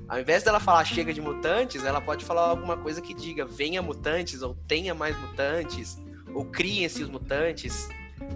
Ao 0.08 0.18
invés 0.18 0.42
dela 0.42 0.58
falar 0.58 0.86
chega 0.86 1.12
de 1.12 1.20
mutantes, 1.20 1.84
ela 1.84 2.00
pode 2.00 2.24
falar 2.24 2.48
alguma 2.48 2.78
coisa 2.78 3.02
que 3.02 3.12
diga 3.12 3.44
venha 3.44 3.82
mutantes, 3.82 4.40
ou 4.40 4.54
tenha 4.66 4.94
mais 4.94 5.14
mutantes, 5.20 5.98
ou 6.32 6.46
criem-se 6.46 7.02
os 7.02 7.10
mutantes. 7.10 7.90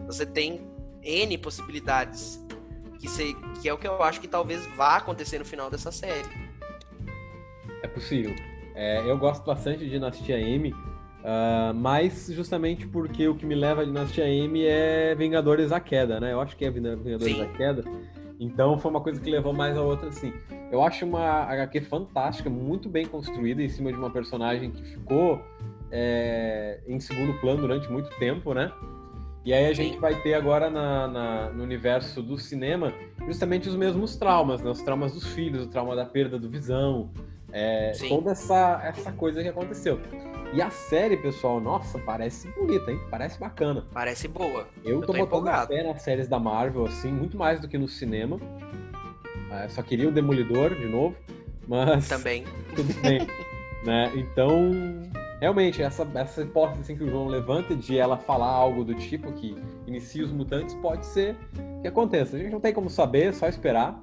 Você 0.07 0.27
tem 0.27 0.69
N 1.03 1.39
possibilidades, 1.39 2.45
que, 2.99 3.09
se, 3.09 3.35
que 3.63 3.71
é 3.71 3.73
o 3.73 3.79
que 3.79 3.89
eu 3.89 4.03
acho 4.03 4.21
que 4.21 4.29
talvez 4.29 4.67
vá 4.77 4.97
acontecer 4.97 5.39
no 5.39 5.47
final 5.47 5.71
dessa 5.71 5.91
série. 5.91 6.29
É 7.83 7.89
possível. 7.89 8.35
É, 8.81 9.03
eu 9.07 9.19
gosto 9.19 9.45
bastante 9.45 9.81
de 9.81 9.91
Dinastia 9.91 10.41
M, 10.41 10.73
uh, 10.73 11.75
mas 11.75 12.31
justamente 12.33 12.87
porque 12.87 13.29
o 13.29 13.35
que 13.35 13.45
me 13.45 13.55
leva 13.55 13.83
a 13.83 13.85
Dinastia 13.85 14.27
M 14.27 14.65
é 14.65 15.15
Vingadores 15.15 15.71
à 15.71 15.79
Queda, 15.79 16.19
né? 16.19 16.33
Eu 16.33 16.41
acho 16.41 16.57
que 16.57 16.65
é 16.65 16.71
Vingadores 16.71 17.37
Sim. 17.37 17.43
à 17.43 17.47
Queda. 17.47 17.85
Então 18.41 18.79
foi 18.79 18.91
uma 18.91 19.03
coisa 19.03 19.21
que 19.21 19.29
levou 19.31 19.53
mais 19.53 19.77
a 19.77 19.83
outra, 19.83 20.09
assim. 20.09 20.33
Eu 20.73 20.83
acho 20.83 21.05
uma 21.05 21.43
HQ 21.43 21.83
fantástica, 21.83 22.49
muito 22.49 22.89
bem 22.89 23.05
construída, 23.05 23.63
em 23.63 23.69
cima 23.69 23.93
de 23.93 23.99
uma 23.99 24.09
personagem 24.09 24.71
que 24.71 24.83
ficou 24.83 25.45
é, 25.93 26.81
em 26.89 26.99
segundo 26.99 27.39
plano 27.39 27.61
durante 27.61 27.87
muito 27.93 28.09
tempo, 28.19 28.55
né? 28.55 28.73
E 29.45 29.53
aí 29.53 29.67
a 29.67 29.75
gente 29.75 29.99
vai 29.99 30.15
ter 30.23 30.33
agora 30.33 30.71
na, 30.71 31.07
na, 31.07 31.51
no 31.51 31.63
universo 31.63 32.23
do 32.23 32.39
cinema 32.39 32.95
justamente 33.27 33.69
os 33.69 33.77
mesmos 33.77 34.17
traumas, 34.17 34.63
né? 34.63 34.71
Os 34.71 34.81
traumas 34.81 35.13
dos 35.13 35.27
filhos, 35.27 35.67
o 35.67 35.69
trauma 35.69 35.95
da 35.95 36.07
perda 36.07 36.39
do 36.39 36.49
visão, 36.49 37.11
é, 37.53 37.93
toda 38.09 38.33
essa, 38.33 38.81
essa 38.85 39.13
coisa 39.13 39.43
que 39.43 39.49
aconteceu. 39.49 40.01
E 40.53 40.61
a 40.61 40.69
série, 40.71 41.17
pessoal, 41.17 41.61
nossa, 41.61 41.99
parece 41.99 42.49
bonita, 42.49 42.91
hein? 42.91 43.01
Parece 43.09 43.39
bacana. 43.39 43.87
Parece 43.93 44.27
boa. 44.27 44.67
Eu, 44.85 45.01
Eu 45.01 45.01
tô, 45.03 45.13
tô 45.13 45.27
botando 45.27 45.69
fé 45.69 45.83
nas 45.85 46.03
séries 46.03 46.27
da 46.27 46.41
Marvel, 46.41 46.87
assim, 46.87 47.13
muito 47.13 47.37
mais 47.37 47.61
do 47.61 47.69
que 47.69 47.79
no 47.79 47.89
cinema. 47.89 48.39
É, 49.53 49.69
só 49.69 49.83
queria 49.83 50.09
o 50.09 50.13
Demolidor 50.13 50.75
de 50.75 50.87
novo, 50.87 51.15
mas. 51.69 52.09
Também. 52.09 52.45
Tudo 52.75 52.93
bem. 53.01 53.21
né? 53.85 54.11
Então, 54.17 54.73
realmente, 55.41 55.83
essa, 55.83 56.07
essa 56.15 56.43
hipótese 56.43 56.81
assim, 56.81 56.97
que 56.97 57.05
o 57.05 57.09
João 57.09 57.29
levanta 57.29 57.75
de 57.77 57.97
ela 57.97 58.17
falar 58.17 58.49
algo 58.49 58.85
do 58.85 58.95
tipo 58.95 59.33
que 59.33 59.57
inicia 59.87 60.25
os 60.25 60.33
mutantes 60.33 60.75
pode 60.77 61.07
ser 61.07 61.37
que 61.81 61.89
aconteça. 61.89 62.37
A 62.37 62.39
gente 62.41 62.51
não 62.51 62.61
tem 62.61 62.73
como 62.73 62.91
saber, 62.91 63.29
é 63.29 63.33
só 63.33 63.49
esperar. 63.49 64.01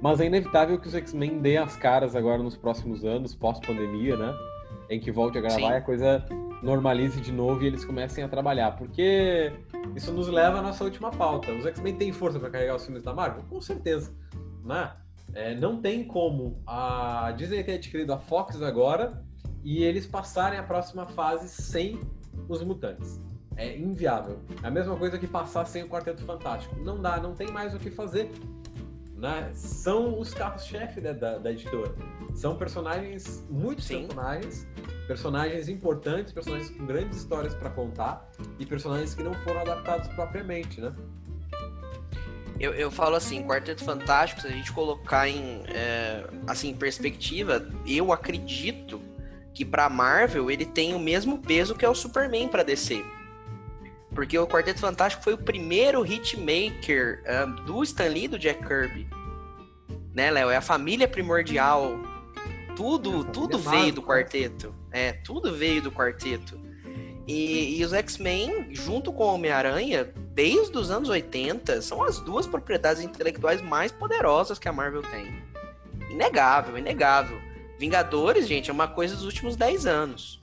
Mas 0.00 0.20
é 0.20 0.26
inevitável 0.26 0.78
que 0.78 0.88
os 0.88 0.94
X-Men 0.94 1.38
deem 1.38 1.58
as 1.58 1.76
caras 1.76 2.14
agora 2.14 2.42
nos 2.42 2.56
próximos 2.56 3.04
anos, 3.04 3.34
pós-pandemia, 3.34 4.16
né? 4.16 4.34
Em 4.88 5.00
que 5.00 5.10
volte 5.10 5.38
a 5.38 5.40
gravar 5.40 5.56
Sim. 5.56 5.70
e 5.70 5.76
a 5.76 5.80
coisa 5.80 6.24
normalize 6.62 7.20
de 7.20 7.32
novo 7.32 7.62
e 7.62 7.66
eles 7.66 7.84
comecem 7.84 8.22
a 8.22 8.28
trabalhar. 8.28 8.76
Porque 8.76 9.52
isso 9.94 10.12
nos 10.12 10.28
leva 10.28 10.58
à 10.58 10.62
nossa 10.62 10.84
última 10.84 11.10
pauta. 11.10 11.52
Os 11.52 11.66
X-Men 11.66 11.94
têm 11.96 12.12
força 12.12 12.38
para 12.38 12.50
carregar 12.50 12.76
os 12.76 12.84
filmes 12.84 13.02
da 13.02 13.12
Marvel? 13.12 13.42
Com 13.48 13.60
certeza. 13.60 14.14
Né? 14.64 14.92
É, 15.34 15.54
não 15.54 15.80
tem 15.80 16.04
como 16.04 16.62
a 16.66 17.32
Disney 17.36 17.62
ter 17.62 17.74
adquirido 17.74 18.12
a 18.12 18.18
Fox 18.18 18.60
agora 18.62 19.22
e 19.64 19.82
eles 19.82 20.06
passarem 20.06 20.58
a 20.58 20.62
próxima 20.62 21.06
fase 21.06 21.48
sem 21.48 22.00
os 22.48 22.62
mutantes. 22.62 23.20
É 23.56 23.76
inviável. 23.76 24.38
É 24.62 24.66
a 24.66 24.70
mesma 24.70 24.96
coisa 24.96 25.18
que 25.18 25.26
passar 25.26 25.66
sem 25.66 25.82
o 25.82 25.88
Quarteto 25.88 26.22
Fantástico. 26.24 26.76
Não 26.80 27.00
dá, 27.00 27.18
não 27.18 27.34
tem 27.34 27.50
mais 27.50 27.74
o 27.74 27.78
que 27.78 27.90
fazer 27.90 28.30
né, 29.16 29.50
são 29.54 30.18
os 30.18 30.34
carros-chefe 30.34 31.00
da, 31.00 31.12
da, 31.12 31.38
da, 31.38 31.50
editora. 31.50 31.94
São 32.34 32.56
personagens, 32.56 33.44
muitos 33.48 33.86
Sim. 33.86 34.02
personagens, 34.02 34.68
personagens 35.06 35.68
importantes, 35.68 36.32
personagens 36.32 36.70
com 36.70 36.84
grandes 36.84 37.18
histórias 37.18 37.54
para 37.54 37.70
contar 37.70 38.28
e 38.58 38.66
personagens 38.66 39.14
que 39.14 39.22
não 39.22 39.32
foram 39.34 39.60
adaptados 39.60 40.08
propriamente, 40.08 40.80
né? 40.80 40.94
Eu, 42.58 42.72
eu 42.72 42.90
falo 42.90 43.16
assim, 43.16 43.42
Quarteto 43.42 43.84
Fantástico, 43.84 44.40
se 44.40 44.46
a 44.46 44.50
gente 44.50 44.72
colocar 44.72 45.28
em 45.28 45.62
é, 45.68 46.26
assim, 46.46 46.74
perspectiva, 46.74 47.66
eu 47.86 48.12
acredito 48.12 49.00
que 49.52 49.64
para 49.64 49.88
Marvel 49.88 50.50
ele 50.50 50.64
tem 50.64 50.94
o 50.94 50.98
mesmo 50.98 51.38
peso 51.38 51.74
que 51.74 51.84
é 51.84 51.88
o 51.88 51.94
Superman 51.94 52.48
para 52.48 52.62
DC. 52.62 53.04
Porque 54.16 54.38
o 54.38 54.46
Quarteto 54.46 54.80
Fantástico 54.80 55.22
foi 55.22 55.34
o 55.34 55.38
primeiro 55.38 56.04
hitmaker 56.04 57.22
um, 57.28 57.64
do 57.66 57.82
Stan 57.82 58.08
Lee 58.08 58.24
e 58.24 58.28
do 58.28 58.38
Jack 58.38 58.66
Kirby. 58.66 59.06
Né, 60.14 60.30
Léo? 60.30 60.48
É 60.48 60.56
a 60.56 60.62
família 60.62 61.06
primordial. 61.06 62.00
Tudo, 62.74 63.24
tudo 63.24 63.58
veio 63.58 63.92
do 63.92 64.00
né? 64.00 64.06
quarteto. 64.06 64.74
É, 64.90 65.12
tudo 65.12 65.54
veio 65.54 65.82
do 65.82 65.92
quarteto. 65.92 66.58
E, 67.26 67.78
e 67.78 67.84
os 67.84 67.92
X-Men, 67.92 68.68
junto 68.70 69.12
com 69.12 69.24
o 69.24 69.34
Homem-Aranha, 69.34 70.10
desde 70.32 70.78
os 70.78 70.90
anos 70.90 71.10
80, 71.10 71.82
são 71.82 72.02
as 72.02 72.18
duas 72.18 72.46
propriedades 72.46 73.02
intelectuais 73.02 73.60
mais 73.60 73.92
poderosas 73.92 74.58
que 74.58 74.66
a 74.66 74.72
Marvel 74.72 75.02
tem. 75.02 75.42
Inegável, 76.08 76.78
inegável. 76.78 77.38
Vingadores, 77.78 78.48
gente, 78.48 78.70
é 78.70 78.72
uma 78.72 78.88
coisa 78.88 79.14
dos 79.14 79.26
últimos 79.26 79.56
10 79.56 79.84
anos. 79.84 80.40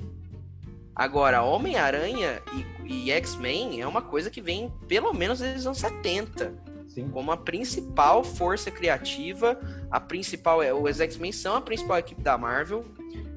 Agora, 0.95 1.41
Homem-Aranha 1.41 2.39
e, 2.53 2.72
e 2.85 3.11
X-Men 3.11 3.81
é 3.81 3.87
uma 3.87 4.01
coisa 4.01 4.29
que 4.29 4.41
vem 4.41 4.71
pelo 4.87 5.13
menos 5.13 5.39
desde 5.39 5.59
os 5.59 5.65
anos 5.65 5.79
70. 5.79 6.53
Sim. 6.87 7.09
Como 7.09 7.31
a 7.31 7.37
principal 7.37 8.23
força 8.23 8.69
criativa, 8.69 9.59
a 9.89 9.99
principal 9.99 10.61
é 10.61 10.73
os 10.73 10.99
X-Men 10.99 11.31
são 11.31 11.55
a 11.55 11.61
principal 11.61 11.97
equipe 11.97 12.21
da 12.21 12.37
Marvel. 12.37 12.85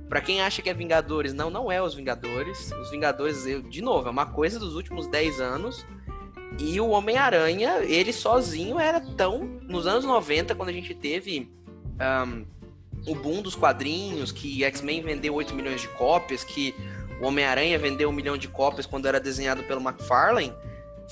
Para 0.09 0.21
quem 0.21 0.41
acha 0.41 0.63
que 0.63 0.71
é 0.71 0.75
Vingadores, 0.75 1.33
não, 1.33 1.51
não 1.51 1.73
é 1.73 1.83
os 1.83 1.95
Vingadores. 1.95 2.71
Os 2.73 2.91
Vingadores, 2.91 3.47
eu, 3.47 3.63
de 3.63 3.81
novo, 3.81 4.09
é 4.09 4.11
uma 4.11 4.27
coisa 4.27 4.59
dos 4.59 4.75
últimos 4.75 5.07
10 5.07 5.41
anos. 5.41 5.87
E 6.59 6.81
o 6.81 6.89
Homem-Aranha, 6.91 7.79
ele 7.81 8.13
sozinho 8.13 8.79
era 8.79 9.01
tão. 9.01 9.45
Nos 9.63 9.87
anos 9.87 10.05
90, 10.05 10.55
quando 10.55 10.69
a 10.69 10.73
gente 10.73 10.95
teve 10.95 11.51
um, 12.27 12.47
o 13.07 13.15
boom 13.15 13.43
dos 13.43 13.55
quadrinhos, 13.57 14.33
que 14.33 14.65
X-Men 14.65 15.03
vendeu 15.03 15.35
8 15.35 15.55
milhões 15.55 15.81
de 15.81 15.89
cópias, 15.89 16.45
que 16.45 16.75
o 17.21 17.27
Homem-Aranha 17.27 17.79
vendeu 17.79 18.09
um 18.09 18.13
milhão 18.13 18.37
de 18.37 18.49
cópias 18.49 18.87
quando 18.87 19.07
era 19.07 19.19
desenhado 19.19 19.63
pelo 19.65 19.81
McFarlane, 19.81 20.53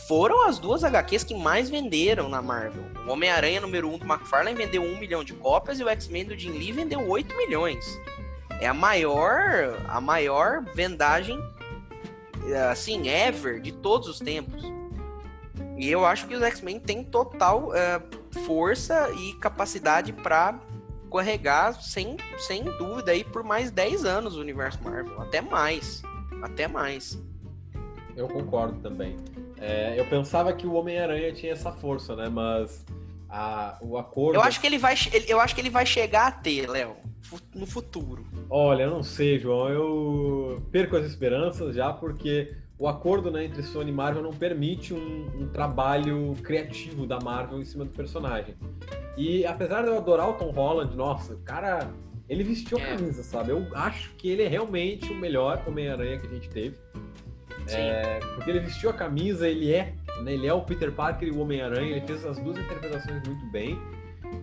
foram 0.08 0.46
as 0.46 0.58
duas 0.58 0.82
HQs 0.82 1.24
que 1.24 1.34
mais 1.34 1.70
venderam 1.70 2.28
na 2.28 2.42
Marvel. 2.42 2.84
O 3.06 3.12
Homem-Aranha 3.12 3.60
número 3.60 3.88
1 3.88 3.94
um 3.94 3.98
do 3.98 4.04
McFarlane 4.04 4.56
vendeu 4.56 4.82
um 4.82 4.98
milhão 4.98 5.22
de 5.22 5.32
cópias 5.34 5.78
e 5.78 5.84
o 5.84 5.88
X-Men 5.88 6.26
do 6.26 6.36
Jim 6.36 6.50
Lee 6.50 6.72
vendeu 6.72 7.08
8 7.08 7.36
milhões. 7.36 8.00
É 8.60 8.66
a 8.66 8.74
maior, 8.74 9.80
a 9.88 10.00
maior 10.00 10.64
vendagem, 10.74 11.38
assim, 12.70 13.08
ever, 13.08 13.60
de 13.60 13.72
todos 13.72 14.08
os 14.08 14.18
tempos. 14.18 14.62
E 15.76 15.90
eu 15.90 16.04
acho 16.04 16.26
que 16.26 16.34
os 16.34 16.42
X-Men 16.42 16.80
têm 16.80 17.02
total 17.02 17.68
uh, 17.68 18.40
força 18.46 19.10
e 19.18 19.34
capacidade 19.34 20.12
para 20.12 20.58
carregar 21.14 21.80
sem, 21.80 22.16
sem 22.38 22.64
dúvida 22.64 23.12
aí 23.12 23.22
por 23.22 23.44
mais 23.44 23.70
10 23.70 24.04
anos 24.04 24.36
o 24.36 24.40
universo 24.40 24.82
Marvel, 24.82 25.20
até 25.20 25.40
mais, 25.40 26.02
até 26.42 26.66
mais. 26.66 27.22
Eu 28.16 28.28
concordo 28.28 28.80
também. 28.80 29.16
É, 29.58 29.98
eu 29.98 30.04
pensava 30.06 30.52
que 30.52 30.66
o 30.66 30.74
Homem-Aranha 30.74 31.32
tinha 31.32 31.52
essa 31.52 31.72
força, 31.72 32.16
né? 32.16 32.28
Mas 32.28 32.84
a, 33.28 33.78
o 33.80 33.96
acordo. 33.96 34.36
Eu 34.36 34.42
acho 34.42 34.60
que 34.60 34.66
ele 34.66 34.78
vai, 34.78 34.94
eu 35.28 35.40
acho 35.40 35.54
que 35.54 35.60
ele 35.60 35.70
vai 35.70 35.86
chegar 35.86 36.26
a 36.26 36.32
ter, 36.32 36.68
Léo, 36.68 36.96
no 37.54 37.66
futuro. 37.66 38.26
Olha, 38.50 38.84
eu 38.84 38.90
não 38.90 39.02
sei, 39.02 39.38
João. 39.38 39.68
Eu 39.68 40.62
perco 40.70 40.96
as 40.96 41.06
esperanças 41.06 41.74
já 41.74 41.92
porque 41.92 42.54
o 42.78 42.88
acordo 42.88 43.30
né, 43.30 43.44
entre 43.44 43.62
Sony 43.62 43.90
e 43.90 43.94
Marvel 43.94 44.22
não 44.22 44.32
permite 44.32 44.92
um, 44.92 45.26
um, 45.40 45.48
trabalho 45.48 46.34
criativo 46.42 47.06
da 47.06 47.20
Marvel 47.20 47.60
em 47.60 47.64
cima 47.64 47.84
do 47.84 47.90
personagem. 47.90 48.56
E 49.16 49.46
apesar 49.46 49.82
de 49.82 49.88
eu 49.88 49.96
adorar 49.96 50.28
o 50.28 50.34
Tom 50.34 50.50
Holland, 50.50 50.96
nossa, 50.96 51.34
o 51.34 51.38
cara, 51.38 51.88
ele 52.28 52.42
vestiu 52.42 52.78
a 52.78 52.80
é. 52.80 52.96
camisa, 52.96 53.22
sabe? 53.22 53.50
Eu 53.50 53.64
acho 53.74 54.12
que 54.16 54.28
ele 54.28 54.42
é 54.42 54.48
realmente 54.48 55.12
o 55.12 55.14
melhor 55.14 55.62
Homem-Aranha 55.66 56.18
que 56.18 56.26
a 56.26 56.30
gente 56.30 56.48
teve. 56.48 56.76
É, 57.68 58.18
porque 58.34 58.50
ele 58.50 58.60
vestiu 58.60 58.90
a 58.90 58.92
camisa, 58.92 59.48
ele 59.48 59.72
é, 59.72 59.94
né, 60.22 60.34
ele 60.34 60.46
é 60.46 60.52
o 60.52 60.60
Peter 60.62 60.92
Parker 60.92 61.28
e 61.28 61.30
o 61.30 61.40
Homem-Aranha, 61.40 61.96
ele 61.96 62.06
fez 62.06 62.24
as 62.26 62.38
duas 62.38 62.58
interpretações 62.58 63.26
muito 63.26 63.46
bem. 63.46 63.78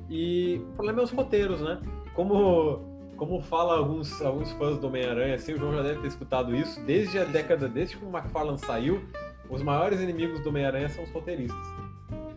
E 0.10 0.62
o 0.70 0.74
problema 0.74 1.02
é 1.02 1.04
os 1.04 1.12
roteiros, 1.12 1.62
né? 1.62 1.80
Como 2.14 2.91
como 3.22 3.40
fala 3.40 3.78
alguns, 3.78 4.20
alguns 4.20 4.52
fãs 4.54 4.80
do 4.80 4.88
Homem-Aranha, 4.88 5.36
assim, 5.36 5.54
o 5.54 5.60
João 5.60 5.76
já 5.76 5.84
deve 5.84 6.02
ter 6.02 6.08
escutado 6.08 6.56
isso, 6.56 6.84
desde 6.86 7.20
a 7.20 7.24
década, 7.24 7.70
desde 7.70 7.96
que 7.96 8.04
o 8.04 8.10
McFarlane 8.10 8.58
saiu, 8.58 9.00
os 9.48 9.62
maiores 9.62 10.02
inimigos 10.02 10.40
do 10.40 10.50
Homem-Aranha 10.50 10.90
são 10.90 11.04
os 11.04 11.12
roteiristas. 11.12 11.68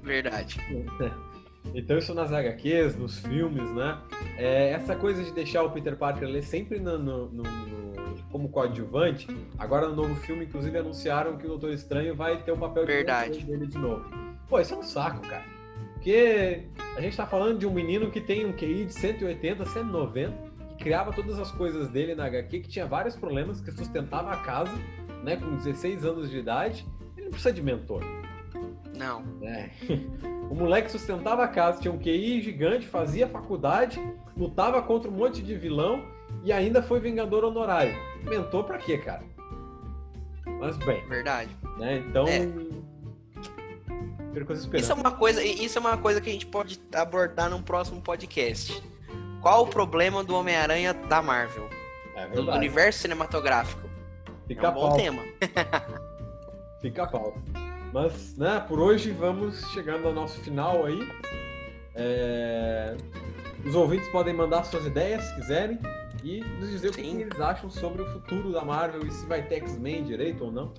Verdade. 0.03 0.61
Então 1.75 1.97
isso 1.97 2.13
nas 2.13 2.31
HQs, 2.31 2.97
nos 2.97 3.19
filmes, 3.21 3.71
né? 3.71 3.99
É, 4.37 4.73
essa 4.73 4.95
coisa 4.95 5.25
de 5.25 5.33
deixar 5.33 5.63
o 5.63 5.71
Peter 5.71 5.97
Parker 5.97 6.29
ali 6.29 6.43
sempre 6.43 6.79
no, 6.79 6.99
no, 6.99 7.29
no, 7.31 7.43
no, 7.43 8.23
como 8.31 8.51
coadjuvante, 8.51 9.27
agora 9.59 9.89
no 9.89 9.97
novo 9.97 10.15
filme, 10.17 10.45
inclusive, 10.45 10.77
anunciaram 10.77 11.39
que 11.39 11.47
o 11.47 11.49
Doutor 11.49 11.73
Estranho 11.73 12.15
vai 12.15 12.43
ter 12.43 12.53
o 12.53 12.57
um 12.57 12.59
papel 12.59 12.85
Verdade. 12.85 13.39
de 13.39 13.47
dele 13.47 13.67
de 13.67 13.79
novo. 13.79 14.05
Pô, 14.47 14.61
isso 14.61 14.75
é 14.75 14.77
um 14.77 14.83
saco, 14.83 15.27
cara. 15.27 15.47
Porque 15.95 16.65
a 16.95 17.01
gente 17.01 17.17
tá 17.17 17.27
falando 17.27 17.59
de 17.59 17.67
um 17.67 17.73
menino 17.73 18.11
que 18.11 18.21
tem 18.21 18.45
um 18.45 18.53
QI 18.53 18.85
de 18.85 18.93
180, 18.93 19.65
190, 19.65 20.54
criava 20.85 21.15
todas 21.15 21.39
as 21.39 21.51
coisas 21.51 21.89
dele 21.89 22.15
na 22.15 22.27
HQ, 22.27 22.61
que 22.61 22.69
tinha 22.69 22.85
vários 22.85 23.17
problemas, 23.17 23.59
que 23.59 23.73
sustentava 23.73 24.31
a 24.31 24.37
casa, 24.37 24.71
né, 25.25 25.35
com 25.35 25.57
16 25.57 26.05
anos 26.05 26.31
de 26.31 26.37
idade, 26.37 26.87
ele 27.17 27.25
não 27.25 27.31
precisa 27.31 27.55
de 27.55 27.63
mentor. 27.63 28.05
Não. 28.95 29.25
É. 29.43 29.71
O 30.51 30.55
moleque 30.55 30.93
sustentava 30.93 31.43
a 31.43 31.49
casa, 31.49 31.81
tinha 31.81 31.93
um 31.93 31.99
QI 31.99 32.43
gigante, 32.43 32.87
fazia 32.87 33.27
faculdade, 33.27 33.99
lutava 34.37 34.83
contra 34.83 35.11
um 35.11 35.15
monte 35.15 35.43
de 35.43 35.57
vilão 35.57 36.05
e 36.45 36.53
ainda 36.53 36.83
foi 36.83 37.01
Vingador 37.01 37.45
honorário. 37.45 37.95
Mentor 38.23 38.65
pra 38.65 38.77
quê, 38.77 38.99
cara? 38.99 39.23
Mas 40.61 40.77
bem. 40.77 41.03
Verdade. 41.09 41.49
Né? 41.79 42.05
Então. 42.07 42.27
É. 42.29 42.47
Isso 44.79 44.93
é 44.93 44.95
uma 44.95 45.13
coisa, 45.13 45.43
isso 45.43 45.79
é 45.79 45.81
uma 45.81 45.97
coisa 45.97 46.21
que 46.21 46.29
a 46.29 46.33
gente 46.33 46.47
pode 46.47 46.79
abordar 46.95 47.49
num 47.49 47.63
próximo 47.63 48.03
podcast 48.03 48.83
qual 49.45 49.65
o 49.65 49.67
problema 49.67 50.25
do 50.25 50.35
Homem-Aranha 50.35 50.95
da 50.95 51.21
Marvel? 51.21 51.69
É 52.17 52.27
do 52.29 52.51
universo 52.51 53.01
cinematográfico. 53.01 53.91
Fica 54.49 54.69
é 54.69 54.71
um 54.71 54.73
bom 54.73 54.81
pauta. 54.89 55.03
tema. 55.03 55.23
Fica 56.81 57.03
a 57.03 57.07
pauta. 57.07 57.39
Mas, 57.93 58.39
né, 58.39 58.65
por 58.67 58.81
hoje 58.81 59.11
vamos 59.11 59.61
chegando 59.73 60.09
ao 60.09 60.15
nosso 60.15 60.41
final 60.41 60.87
aí. 60.87 60.99
É... 61.95 62.97
Os 63.67 63.75
ouvintes 63.75 64.09
podem 64.09 64.33
mandar 64.33 64.65
suas 64.65 64.87
ideias, 64.87 65.23
se 65.23 65.35
quiserem, 65.35 65.79
e 66.23 66.41
nos 66.59 66.71
dizer 66.71 66.95
Sim. 66.95 67.03
o 67.03 67.17
que 67.17 67.23
eles 67.25 67.41
acham 67.41 67.69
sobre 67.69 68.01
o 68.01 68.07
futuro 68.15 68.51
da 68.51 68.65
Marvel 68.65 69.07
e 69.07 69.11
se 69.11 69.27
vai 69.27 69.43
ter 69.43 69.57
X-Men 69.57 70.05
direito 70.05 70.47
ou 70.47 70.51
não. 70.51 70.73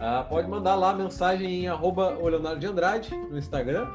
Ah, 0.00 0.24
pode 0.26 0.48
mandar 0.48 0.74
lá 0.74 0.92
a 0.92 0.94
mensagem 0.94 1.64
em 1.64 1.68
arroba 1.68 2.16
Leonardo 2.18 2.58
de 2.58 2.66
Andrade 2.66 3.14
no 3.14 3.36
Instagram 3.36 3.94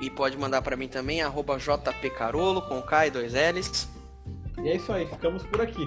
e 0.00 0.10
pode 0.10 0.36
mandar 0.36 0.62
para 0.62 0.76
mim 0.76 0.88
também, 0.88 1.22
arroba 1.22 1.58
jpcarolo, 1.58 2.62
com 2.62 2.80
K 2.82 3.06
e 3.06 3.10
dois 3.10 3.32
L's. 3.34 3.88
E 4.62 4.68
é 4.68 4.76
isso 4.76 4.92
aí, 4.92 5.06
ficamos 5.06 5.42
por 5.44 5.60
aqui. 5.60 5.86